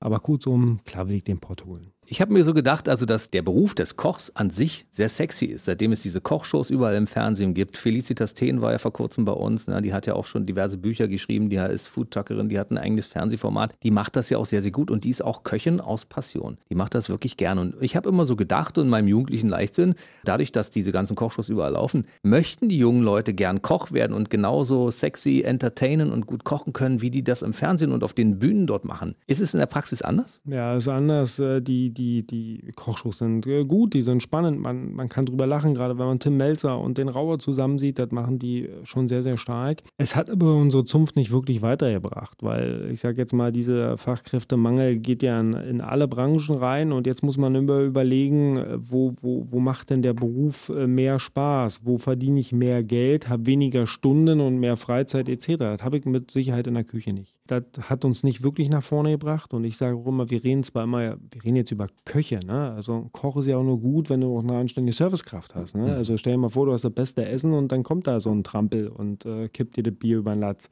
[0.00, 1.93] Aber kurzum, klar will ich den Pott holen.
[2.06, 5.46] Ich habe mir so gedacht, also dass der Beruf des Kochs an sich sehr sexy
[5.46, 7.76] ist, seitdem es diese Kochshows überall im Fernsehen gibt.
[7.76, 9.80] Felicitas Thehn war ja vor kurzem bei uns, ne?
[9.80, 13.06] die hat ja auch schon diverse Bücher geschrieben, die ist Foodtuckerin, die hat ein eigenes
[13.06, 13.74] Fernsehformat.
[13.82, 16.58] Die macht das ja auch sehr, sehr gut und die ist auch Köchin aus Passion.
[16.68, 19.94] Die macht das wirklich gern und ich habe immer so gedacht in meinem jugendlichen Leichtsinn,
[20.24, 24.30] dadurch, dass diese ganzen Kochshows überall laufen, möchten die jungen Leute gern Koch werden und
[24.30, 28.38] genauso sexy entertainen und gut kochen können, wie die das im Fernsehen und auf den
[28.38, 29.14] Bühnen dort machen.
[29.26, 30.40] Ist es in der Praxis anders?
[30.44, 31.38] Ja, ist anders.
[31.38, 35.46] Äh, die die, die Kochshows sind äh, gut, die sind spannend, man, man kann drüber
[35.46, 39.08] lachen, gerade wenn man Tim Melzer und den Rauer zusammen sieht, das machen die schon
[39.08, 39.82] sehr, sehr stark.
[39.96, 44.98] Es hat aber unsere Zunft nicht wirklich weitergebracht, weil ich sage jetzt mal, dieser Fachkräftemangel
[44.98, 49.46] geht ja in, in, alle Branchen rein und jetzt muss man immer überlegen, wo, wo,
[49.50, 53.86] wo macht denn der Beruf äh, mehr Spaß, wo verdiene ich mehr Geld, habe weniger
[53.86, 55.56] Stunden und mehr Freizeit etc.
[55.58, 57.38] Das habe ich mit Sicherheit in der Küche nicht.
[57.46, 60.62] Das hat uns nicht wirklich nach vorne gebracht und ich sage auch immer, wir reden
[60.62, 62.40] zwar immer, wir reden jetzt über über Köche.
[62.44, 62.72] Ne?
[62.72, 65.74] Also ein Koch ist ja auch nur gut, wenn du auch eine anständige Servicekraft hast.
[65.74, 65.94] Ne?
[65.94, 68.30] Also stell dir mal vor, du hast das beste Essen und dann kommt da so
[68.30, 70.68] ein Trampel und äh, kippt dir das Bier über den Latz.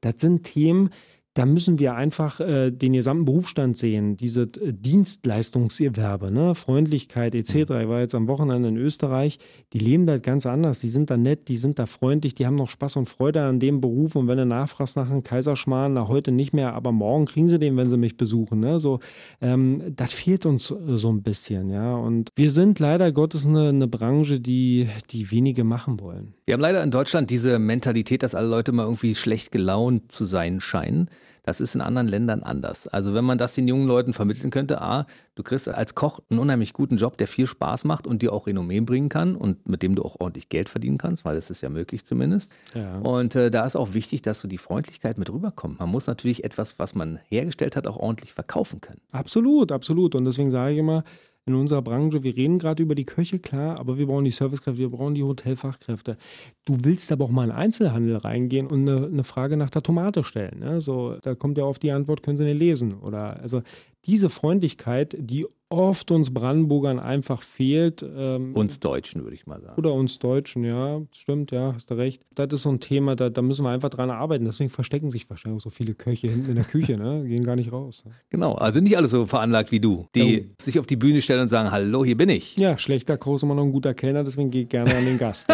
[0.00, 0.90] Das sind Themen,
[1.34, 6.54] da müssen wir einfach äh, den gesamten Berufsstand sehen, diese äh, Dienstleistungserwerbe, ne?
[6.54, 7.54] Freundlichkeit etc.
[7.54, 7.60] Mhm.
[7.60, 9.38] Ich war jetzt am Wochenende in Österreich,
[9.72, 12.54] die leben da ganz anders, die sind da nett, die sind da freundlich, die haben
[12.54, 16.06] noch Spaß und Freude an dem Beruf und wenn du nachfragst nach einem Kaiserschmarrn, na
[16.06, 18.78] heute nicht mehr, aber morgen kriegen sie den, wenn sie mich besuchen, ne?
[18.78, 19.00] So,
[19.40, 23.70] ähm, das fehlt uns äh, so ein bisschen, ja und wir sind leider Gottes eine,
[23.70, 26.34] eine Branche, die, die wenige machen wollen.
[26.46, 30.26] Wir haben leider in Deutschland diese Mentalität, dass alle Leute mal irgendwie schlecht gelaunt zu
[30.26, 31.08] sein scheinen.
[31.42, 32.86] Das ist in anderen Ländern anders.
[32.86, 36.40] Also wenn man das den jungen Leuten vermitteln könnte, a, du kriegst als Koch einen
[36.40, 39.82] unheimlich guten Job, der viel Spaß macht und dir auch Renommee bringen kann und mit
[39.82, 42.52] dem du auch ordentlich Geld verdienen kannst, weil das ist ja möglich zumindest.
[42.74, 42.98] Ja.
[42.98, 45.78] Und äh, da ist auch wichtig, dass so die Freundlichkeit mit rüberkommt.
[45.78, 49.00] Man muss natürlich etwas, was man hergestellt hat, auch ordentlich verkaufen können.
[49.12, 50.14] Absolut, absolut.
[50.14, 51.04] Und deswegen sage ich immer,
[51.46, 54.78] in unserer Branche, wir reden gerade über die Köche, klar, aber wir brauchen die Servicekräfte,
[54.78, 56.16] wir brauchen die Hotelfachkräfte.
[56.64, 60.24] Du willst aber auch mal in Einzelhandel reingehen und eine, eine Frage nach der Tomate
[60.24, 60.60] stellen.
[60.60, 60.80] Ne?
[60.80, 62.94] So, da kommt ja oft die Antwort, können Sie nicht lesen?
[62.94, 63.62] Oder also
[64.06, 68.02] diese Freundlichkeit, die oft uns Brandenburgern einfach fehlt.
[68.02, 69.74] Ähm, uns Deutschen, würde ich mal sagen.
[69.76, 72.22] Oder uns Deutschen, ja, stimmt, ja, hast du recht.
[72.34, 74.44] Das ist so ein Thema, da, da müssen wir einfach dran arbeiten.
[74.44, 77.24] Deswegen verstecken sich wahrscheinlich auch so viele Köche hinten in der Küche, ne?
[77.26, 78.04] gehen gar nicht raus.
[78.04, 78.12] Ne?
[78.30, 80.62] Genau, also nicht alle so veranlagt wie du, die oh.
[80.62, 82.56] sich auf die Bühne stellen und sagen, hallo, hier bin ich.
[82.56, 85.48] Ja, schlechter ist immer noch ein guter Kellner, deswegen gehe ich gerne an den Gast.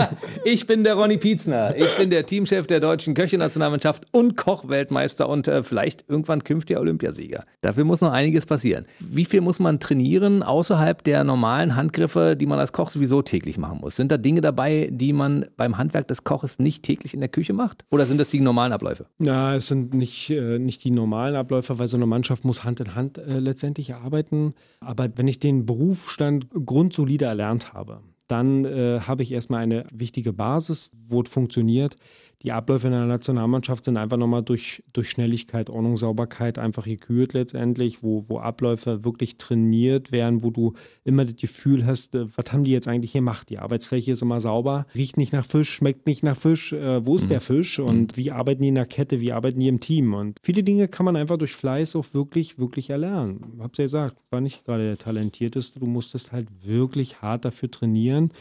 [0.44, 5.48] ich bin der Ronny Pietzner, ich bin der Teamchef der deutschen Köche-Nationalmannschaft und Kochweltmeister und
[5.48, 7.44] äh, vielleicht irgendwann künftiger Olympiasieger.
[7.60, 8.86] Dafür muss noch einiges passieren.
[9.00, 13.58] Wie viel muss man trainieren außerhalb der normalen Handgriffe, die man als Koch sowieso täglich
[13.58, 13.96] machen muss?
[13.96, 17.52] Sind da Dinge dabei, die man beim Handwerk des Koches nicht täglich in der Küche
[17.52, 17.84] macht?
[17.90, 19.06] Oder sind das die normalen Abläufe?
[19.18, 22.80] Ja, es sind nicht, äh, nicht die normalen Abläufe, weil so eine Mannschaft muss Hand
[22.80, 24.54] in Hand äh, letztendlich arbeiten.
[24.80, 30.32] Aber wenn ich den Berufsstand grundsolide erlernt habe, dann äh, habe ich erstmal eine wichtige
[30.32, 31.96] Basis, wo es funktioniert
[32.42, 37.34] die Abläufe in der Nationalmannschaft sind einfach nochmal durch, durch Schnelligkeit, Ordnung, Sauberkeit einfach gekürt
[37.34, 40.72] letztendlich, wo, wo Abläufe wirklich trainiert werden, wo du
[41.04, 43.48] immer das Gefühl hast, äh, was haben die jetzt eigentlich gemacht?
[43.50, 47.14] Die Arbeitsfläche ist immer sauber, riecht nicht nach Fisch, schmeckt nicht nach Fisch, äh, wo
[47.14, 47.30] ist mhm.
[47.30, 48.16] der Fisch und mhm.
[48.16, 50.14] wie arbeiten die in der Kette, wie arbeiten die im Team?
[50.14, 53.60] Und viele Dinge kann man einfach durch Fleiß auch wirklich, wirklich erlernen.
[53.60, 58.32] Hab's ja gesagt, war nicht gerade der talentierteste, du musstest halt wirklich hart dafür trainieren.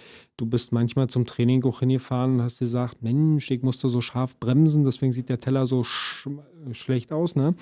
[0.41, 4.39] Du bist manchmal zum Training auch hingefahren und hast gesagt, Mensch, ich musste so scharf
[4.39, 5.83] bremsen, deswegen sieht der Teller so
[6.73, 7.35] schlecht aus.
[7.35, 7.55] Ne?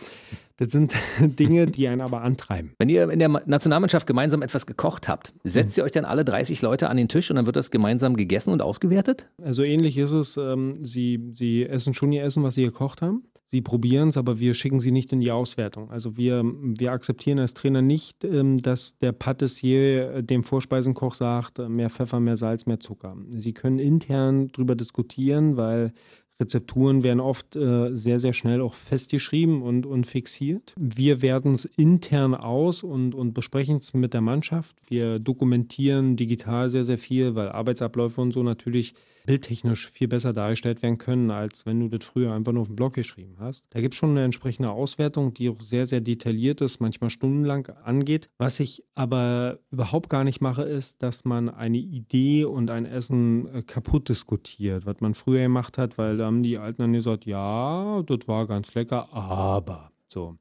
[0.58, 2.74] Das sind Dinge, die einen aber antreiben.
[2.80, 6.62] Wenn ihr in der Nationalmannschaft gemeinsam etwas gekocht habt, setzt ihr euch dann alle 30
[6.62, 9.30] Leute an den Tisch und dann wird das gemeinsam gegessen und ausgewertet?
[9.44, 10.38] Also ähnlich ist es.
[10.38, 13.24] Ähm, sie, sie essen schon ihr Essen, was sie gekocht haben.
[13.52, 15.90] Sie probieren es, aber wir schicken sie nicht in die Auswertung.
[15.90, 21.58] Also wir, wir akzeptieren als Trainer nicht, ähm, dass der Patissier äh, dem Vorspeisenkoch sagt,
[21.58, 23.18] äh, mehr Pfeffer, mehr Salz, mehr Zucker.
[23.30, 25.94] Sie können intern darüber diskutieren, weil
[26.39, 30.73] Rezepturen werden oft äh, sehr, sehr schnell auch festgeschrieben und, und fixiert.
[30.78, 34.78] Wir werten es intern aus und, und besprechen es mit der Mannschaft.
[34.88, 38.93] Wir dokumentieren digital sehr, sehr viel, weil Arbeitsabläufe und so natürlich
[39.25, 42.75] bildtechnisch viel besser dargestellt werden können, als wenn du das früher einfach nur auf dem
[42.75, 43.65] Blog geschrieben hast.
[43.69, 47.67] Da gibt es schon eine entsprechende Auswertung, die auch sehr, sehr detailliert ist, manchmal stundenlang
[47.84, 48.30] angeht.
[48.39, 53.54] Was ich aber überhaupt gar nicht mache, ist, dass man eine Idee und ein Essen
[53.54, 57.26] äh, kaputt diskutiert, was man früher gemacht hat, weil da haben die Alten dann gesagt,
[57.26, 60.38] ja, das war ganz lecker, aber so.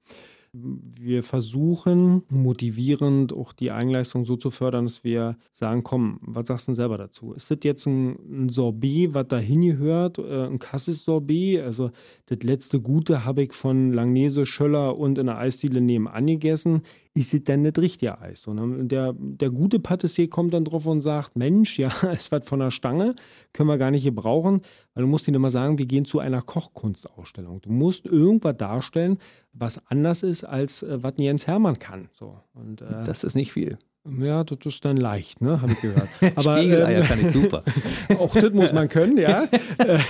[0.53, 6.67] Wir versuchen motivierend auch die Eigenleistung so zu fördern, dass wir sagen, komm, was sagst
[6.67, 7.33] du denn selber dazu?
[7.33, 11.61] Ist das jetzt ein, ein Sorbet, was da hingehört, äh, ein Cassis-Sorbet?
[11.61, 11.91] Also
[12.27, 16.83] das letzte Gute habe ich von Langnese, Schöller und in der Eisdiele nebenan gegessen
[17.19, 18.47] ist es denn nicht richtig Eis?
[18.47, 22.61] Und der, der gute Patissier kommt dann drauf und sagt, Mensch, ja, es wird von
[22.61, 23.15] der Stange,
[23.53, 24.63] können wir gar nicht gebrauchen,
[24.95, 27.61] weil du musst ihm immer sagen, wir gehen zu einer Kochkunstausstellung.
[27.63, 29.19] Du musst irgendwas darstellen,
[29.53, 32.09] was anders ist, als äh, was Jens Hermann kann.
[32.13, 33.79] So, und, äh, das ist nicht viel.
[34.21, 35.61] Ja, das ist dann leicht, ne?
[35.61, 36.09] Habe ich gehört.
[36.37, 37.63] Aber, Spiegeleier ähm, kann ich super.
[38.19, 39.49] auch das muss man können, ja.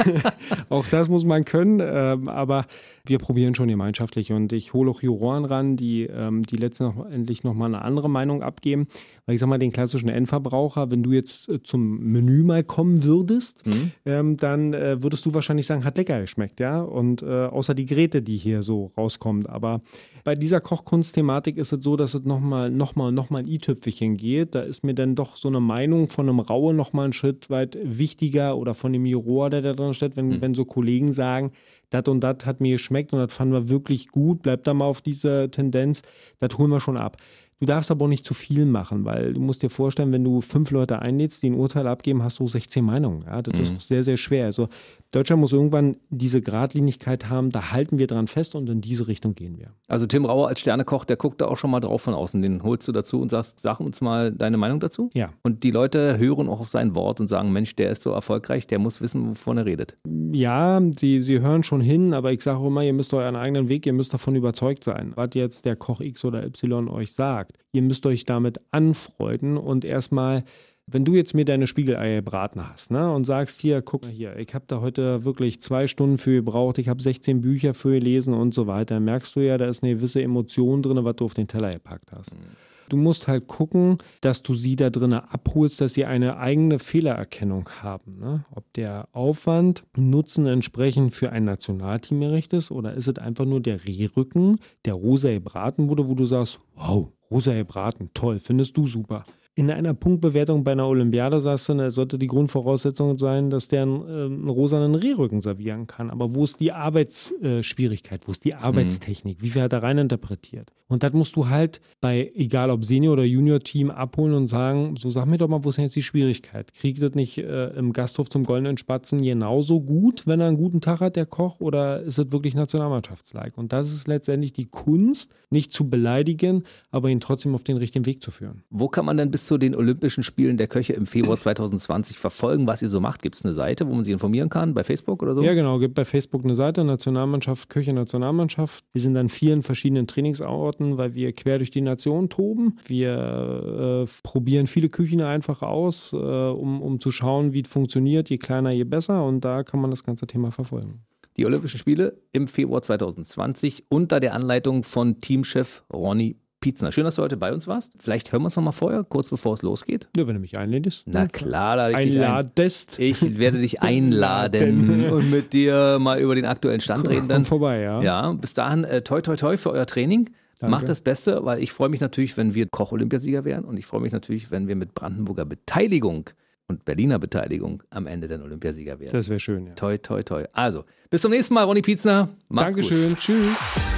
[0.68, 1.80] auch das muss man können.
[1.82, 2.66] Ähm, aber
[3.04, 7.74] wir probieren schon gemeinschaftlich und ich hole auch Juroren ran, die, ähm, die letztendlich nochmal
[7.74, 8.88] eine andere Meinung abgeben.
[9.28, 13.04] Weil ich sag mal, den klassischen Endverbraucher, wenn du jetzt äh, zum Menü mal kommen
[13.04, 13.92] würdest, mhm.
[14.06, 16.80] ähm, dann äh, würdest du wahrscheinlich sagen, hat lecker geschmeckt, ja.
[16.80, 19.46] Und äh, außer die Geräte, die hier so rauskommt.
[19.46, 19.82] Aber
[20.24, 24.16] bei dieser Kochkunstthematik ist es so, dass es nochmal noch mal, noch mal ein i-Tüpfelchen
[24.16, 24.54] geht.
[24.54, 27.76] Da ist mir dann doch so eine Meinung von einem Raue nochmal einen Schritt weit
[27.82, 30.40] wichtiger oder von dem Juror, der da drin steht, wenn, mhm.
[30.40, 31.52] wenn so Kollegen sagen,
[31.90, 34.86] das und das hat mir geschmeckt und das fanden wir wirklich gut, bleibt da mal
[34.86, 36.00] auf dieser Tendenz,
[36.38, 37.18] das holen wir schon ab.
[37.60, 40.40] Du darfst aber auch nicht zu viel machen, weil du musst dir vorstellen, wenn du
[40.40, 43.24] fünf Leute einlädst, die ein Urteil abgeben, hast du 16 Meinungen.
[43.26, 43.76] Ja, das mhm.
[43.76, 44.46] ist sehr, sehr schwer.
[44.46, 44.68] Also
[45.10, 49.34] Deutschland muss irgendwann diese Gradlinigkeit haben, da halten wir dran fest und in diese Richtung
[49.34, 49.72] gehen wir.
[49.86, 52.42] Also Tim Rauer als Sternekoch, der guckt da auch schon mal drauf von außen.
[52.42, 55.08] Den holst du dazu und sagst, sag uns mal deine Meinung dazu.
[55.14, 55.30] Ja.
[55.42, 58.66] Und die Leute hören auch auf sein Wort und sagen, Mensch, der ist so erfolgreich,
[58.66, 59.96] der muss wissen, wovon er redet.
[60.32, 63.86] Ja, sie, sie hören schon hin, aber ich sage immer, ihr müsst euren eigenen Weg,
[63.86, 67.56] ihr müsst davon überzeugt sein, was jetzt der Koch X oder Y euch sagt.
[67.72, 70.44] Ihr müsst euch damit anfreunden und erstmal
[70.90, 74.36] wenn du jetzt mir deine Spiegeleier gebraten hast ne, und sagst, hier, guck mal hier,
[74.36, 78.34] ich habe da heute wirklich zwei Stunden für gebraucht, ich habe 16 Bücher für gelesen
[78.34, 81.26] und so weiter, dann merkst du ja, da ist eine gewisse Emotion drin, was du
[81.26, 82.34] auf den Teller gepackt hast.
[82.34, 82.42] Mhm.
[82.88, 87.68] Du musst halt gucken, dass du sie da drin abholst, dass sie eine eigene Fehlererkennung
[87.82, 88.18] haben.
[88.18, 88.46] Ne?
[88.50, 93.60] Ob der Aufwand, Nutzen entsprechend für ein Nationalteam gerecht ist oder ist es einfach nur
[93.60, 98.86] der Rehrücken, der rosa gebraten wurde, wo du sagst, wow, rosa gebraten, toll, findest du
[98.86, 99.26] super
[99.58, 104.02] in einer Punktbewertung bei einer Olympiade sagst du, sollte die Grundvoraussetzung sein, dass der einen,
[104.02, 106.10] äh, einen rosanen Rehrücken servieren kann.
[106.10, 108.28] Aber wo ist die Arbeitsschwierigkeit?
[108.28, 109.42] Wo ist die Arbeitstechnik?
[109.42, 110.72] Wie viel hat er reininterpretiert?
[110.86, 115.10] Und das musst du halt bei, egal ob Senior- oder Junior-Team, abholen und sagen, so
[115.10, 116.72] sag mir doch mal, wo ist denn jetzt die Schwierigkeit?
[116.72, 120.80] Kriegt das nicht äh, im Gasthof zum Goldenen Spatzen genauso gut, wenn er einen guten
[120.80, 121.58] Tag hat, der Koch?
[121.58, 123.56] Oder ist es wirklich Nationalmannschaftslike?
[123.56, 128.06] Und das ist letztendlich die Kunst, nicht zu beleidigen, aber ihn trotzdem auf den richtigen
[128.06, 128.62] Weg zu führen.
[128.70, 132.66] Wo kann man denn bis zu den Olympischen Spielen der Köche im Februar 2020 verfolgen,
[132.66, 133.22] was ihr so macht?
[133.22, 134.74] Gibt es eine Seite, wo man sich informieren kann?
[134.74, 135.42] Bei Facebook oder so?
[135.42, 135.78] Ja, genau.
[135.78, 138.84] Gibt bei Facebook eine Seite, Nationalmannschaft, Köche Nationalmannschaft.
[138.92, 142.76] Wir sind an vielen verschiedenen Trainingsorten, weil wir quer durch die Nation toben.
[142.86, 148.30] Wir äh, probieren viele Küchen einfach aus, äh, um, um zu schauen, wie es funktioniert.
[148.30, 149.24] Je kleiner, je besser.
[149.24, 151.00] Und da kann man das ganze Thema verfolgen.
[151.38, 156.90] Die Olympischen Spiele im Februar 2020 unter der Anleitung von Teamchef Ronny Pizza.
[156.90, 157.92] Schön, dass du heute bei uns warst.
[157.98, 160.08] Vielleicht hören wir uns noch mal vorher, kurz bevor es losgeht.
[160.16, 161.04] Ja, wenn du mich einlädst.
[161.06, 162.98] Na klar, da ich Einladest.
[162.98, 163.28] Dich ein.
[163.28, 167.28] Ich werde dich einladen und mit dir mal über den aktuellen Stand reden.
[167.28, 167.42] Dann.
[167.42, 168.02] Komm vorbei, ja.
[168.02, 170.30] Ja, bis dahin äh, toi toi toi für euer Training.
[170.60, 170.70] Danke.
[170.72, 174.00] Macht das Beste, weil ich freue mich natürlich, wenn wir Koch-Olympiasieger wären und ich freue
[174.00, 176.30] mich natürlich, wenn wir mit Brandenburger Beteiligung
[176.66, 179.12] und Berliner Beteiligung am Ende den Olympiasieger werden.
[179.12, 179.74] Das wäre schön, ja.
[179.74, 180.44] Toi, toi, toi.
[180.52, 182.28] Also, bis zum nächsten Mal, Ronny Pietzner.
[182.48, 183.10] Macht's Dankeschön.
[183.10, 183.18] Gut.
[183.18, 183.97] Tschüss.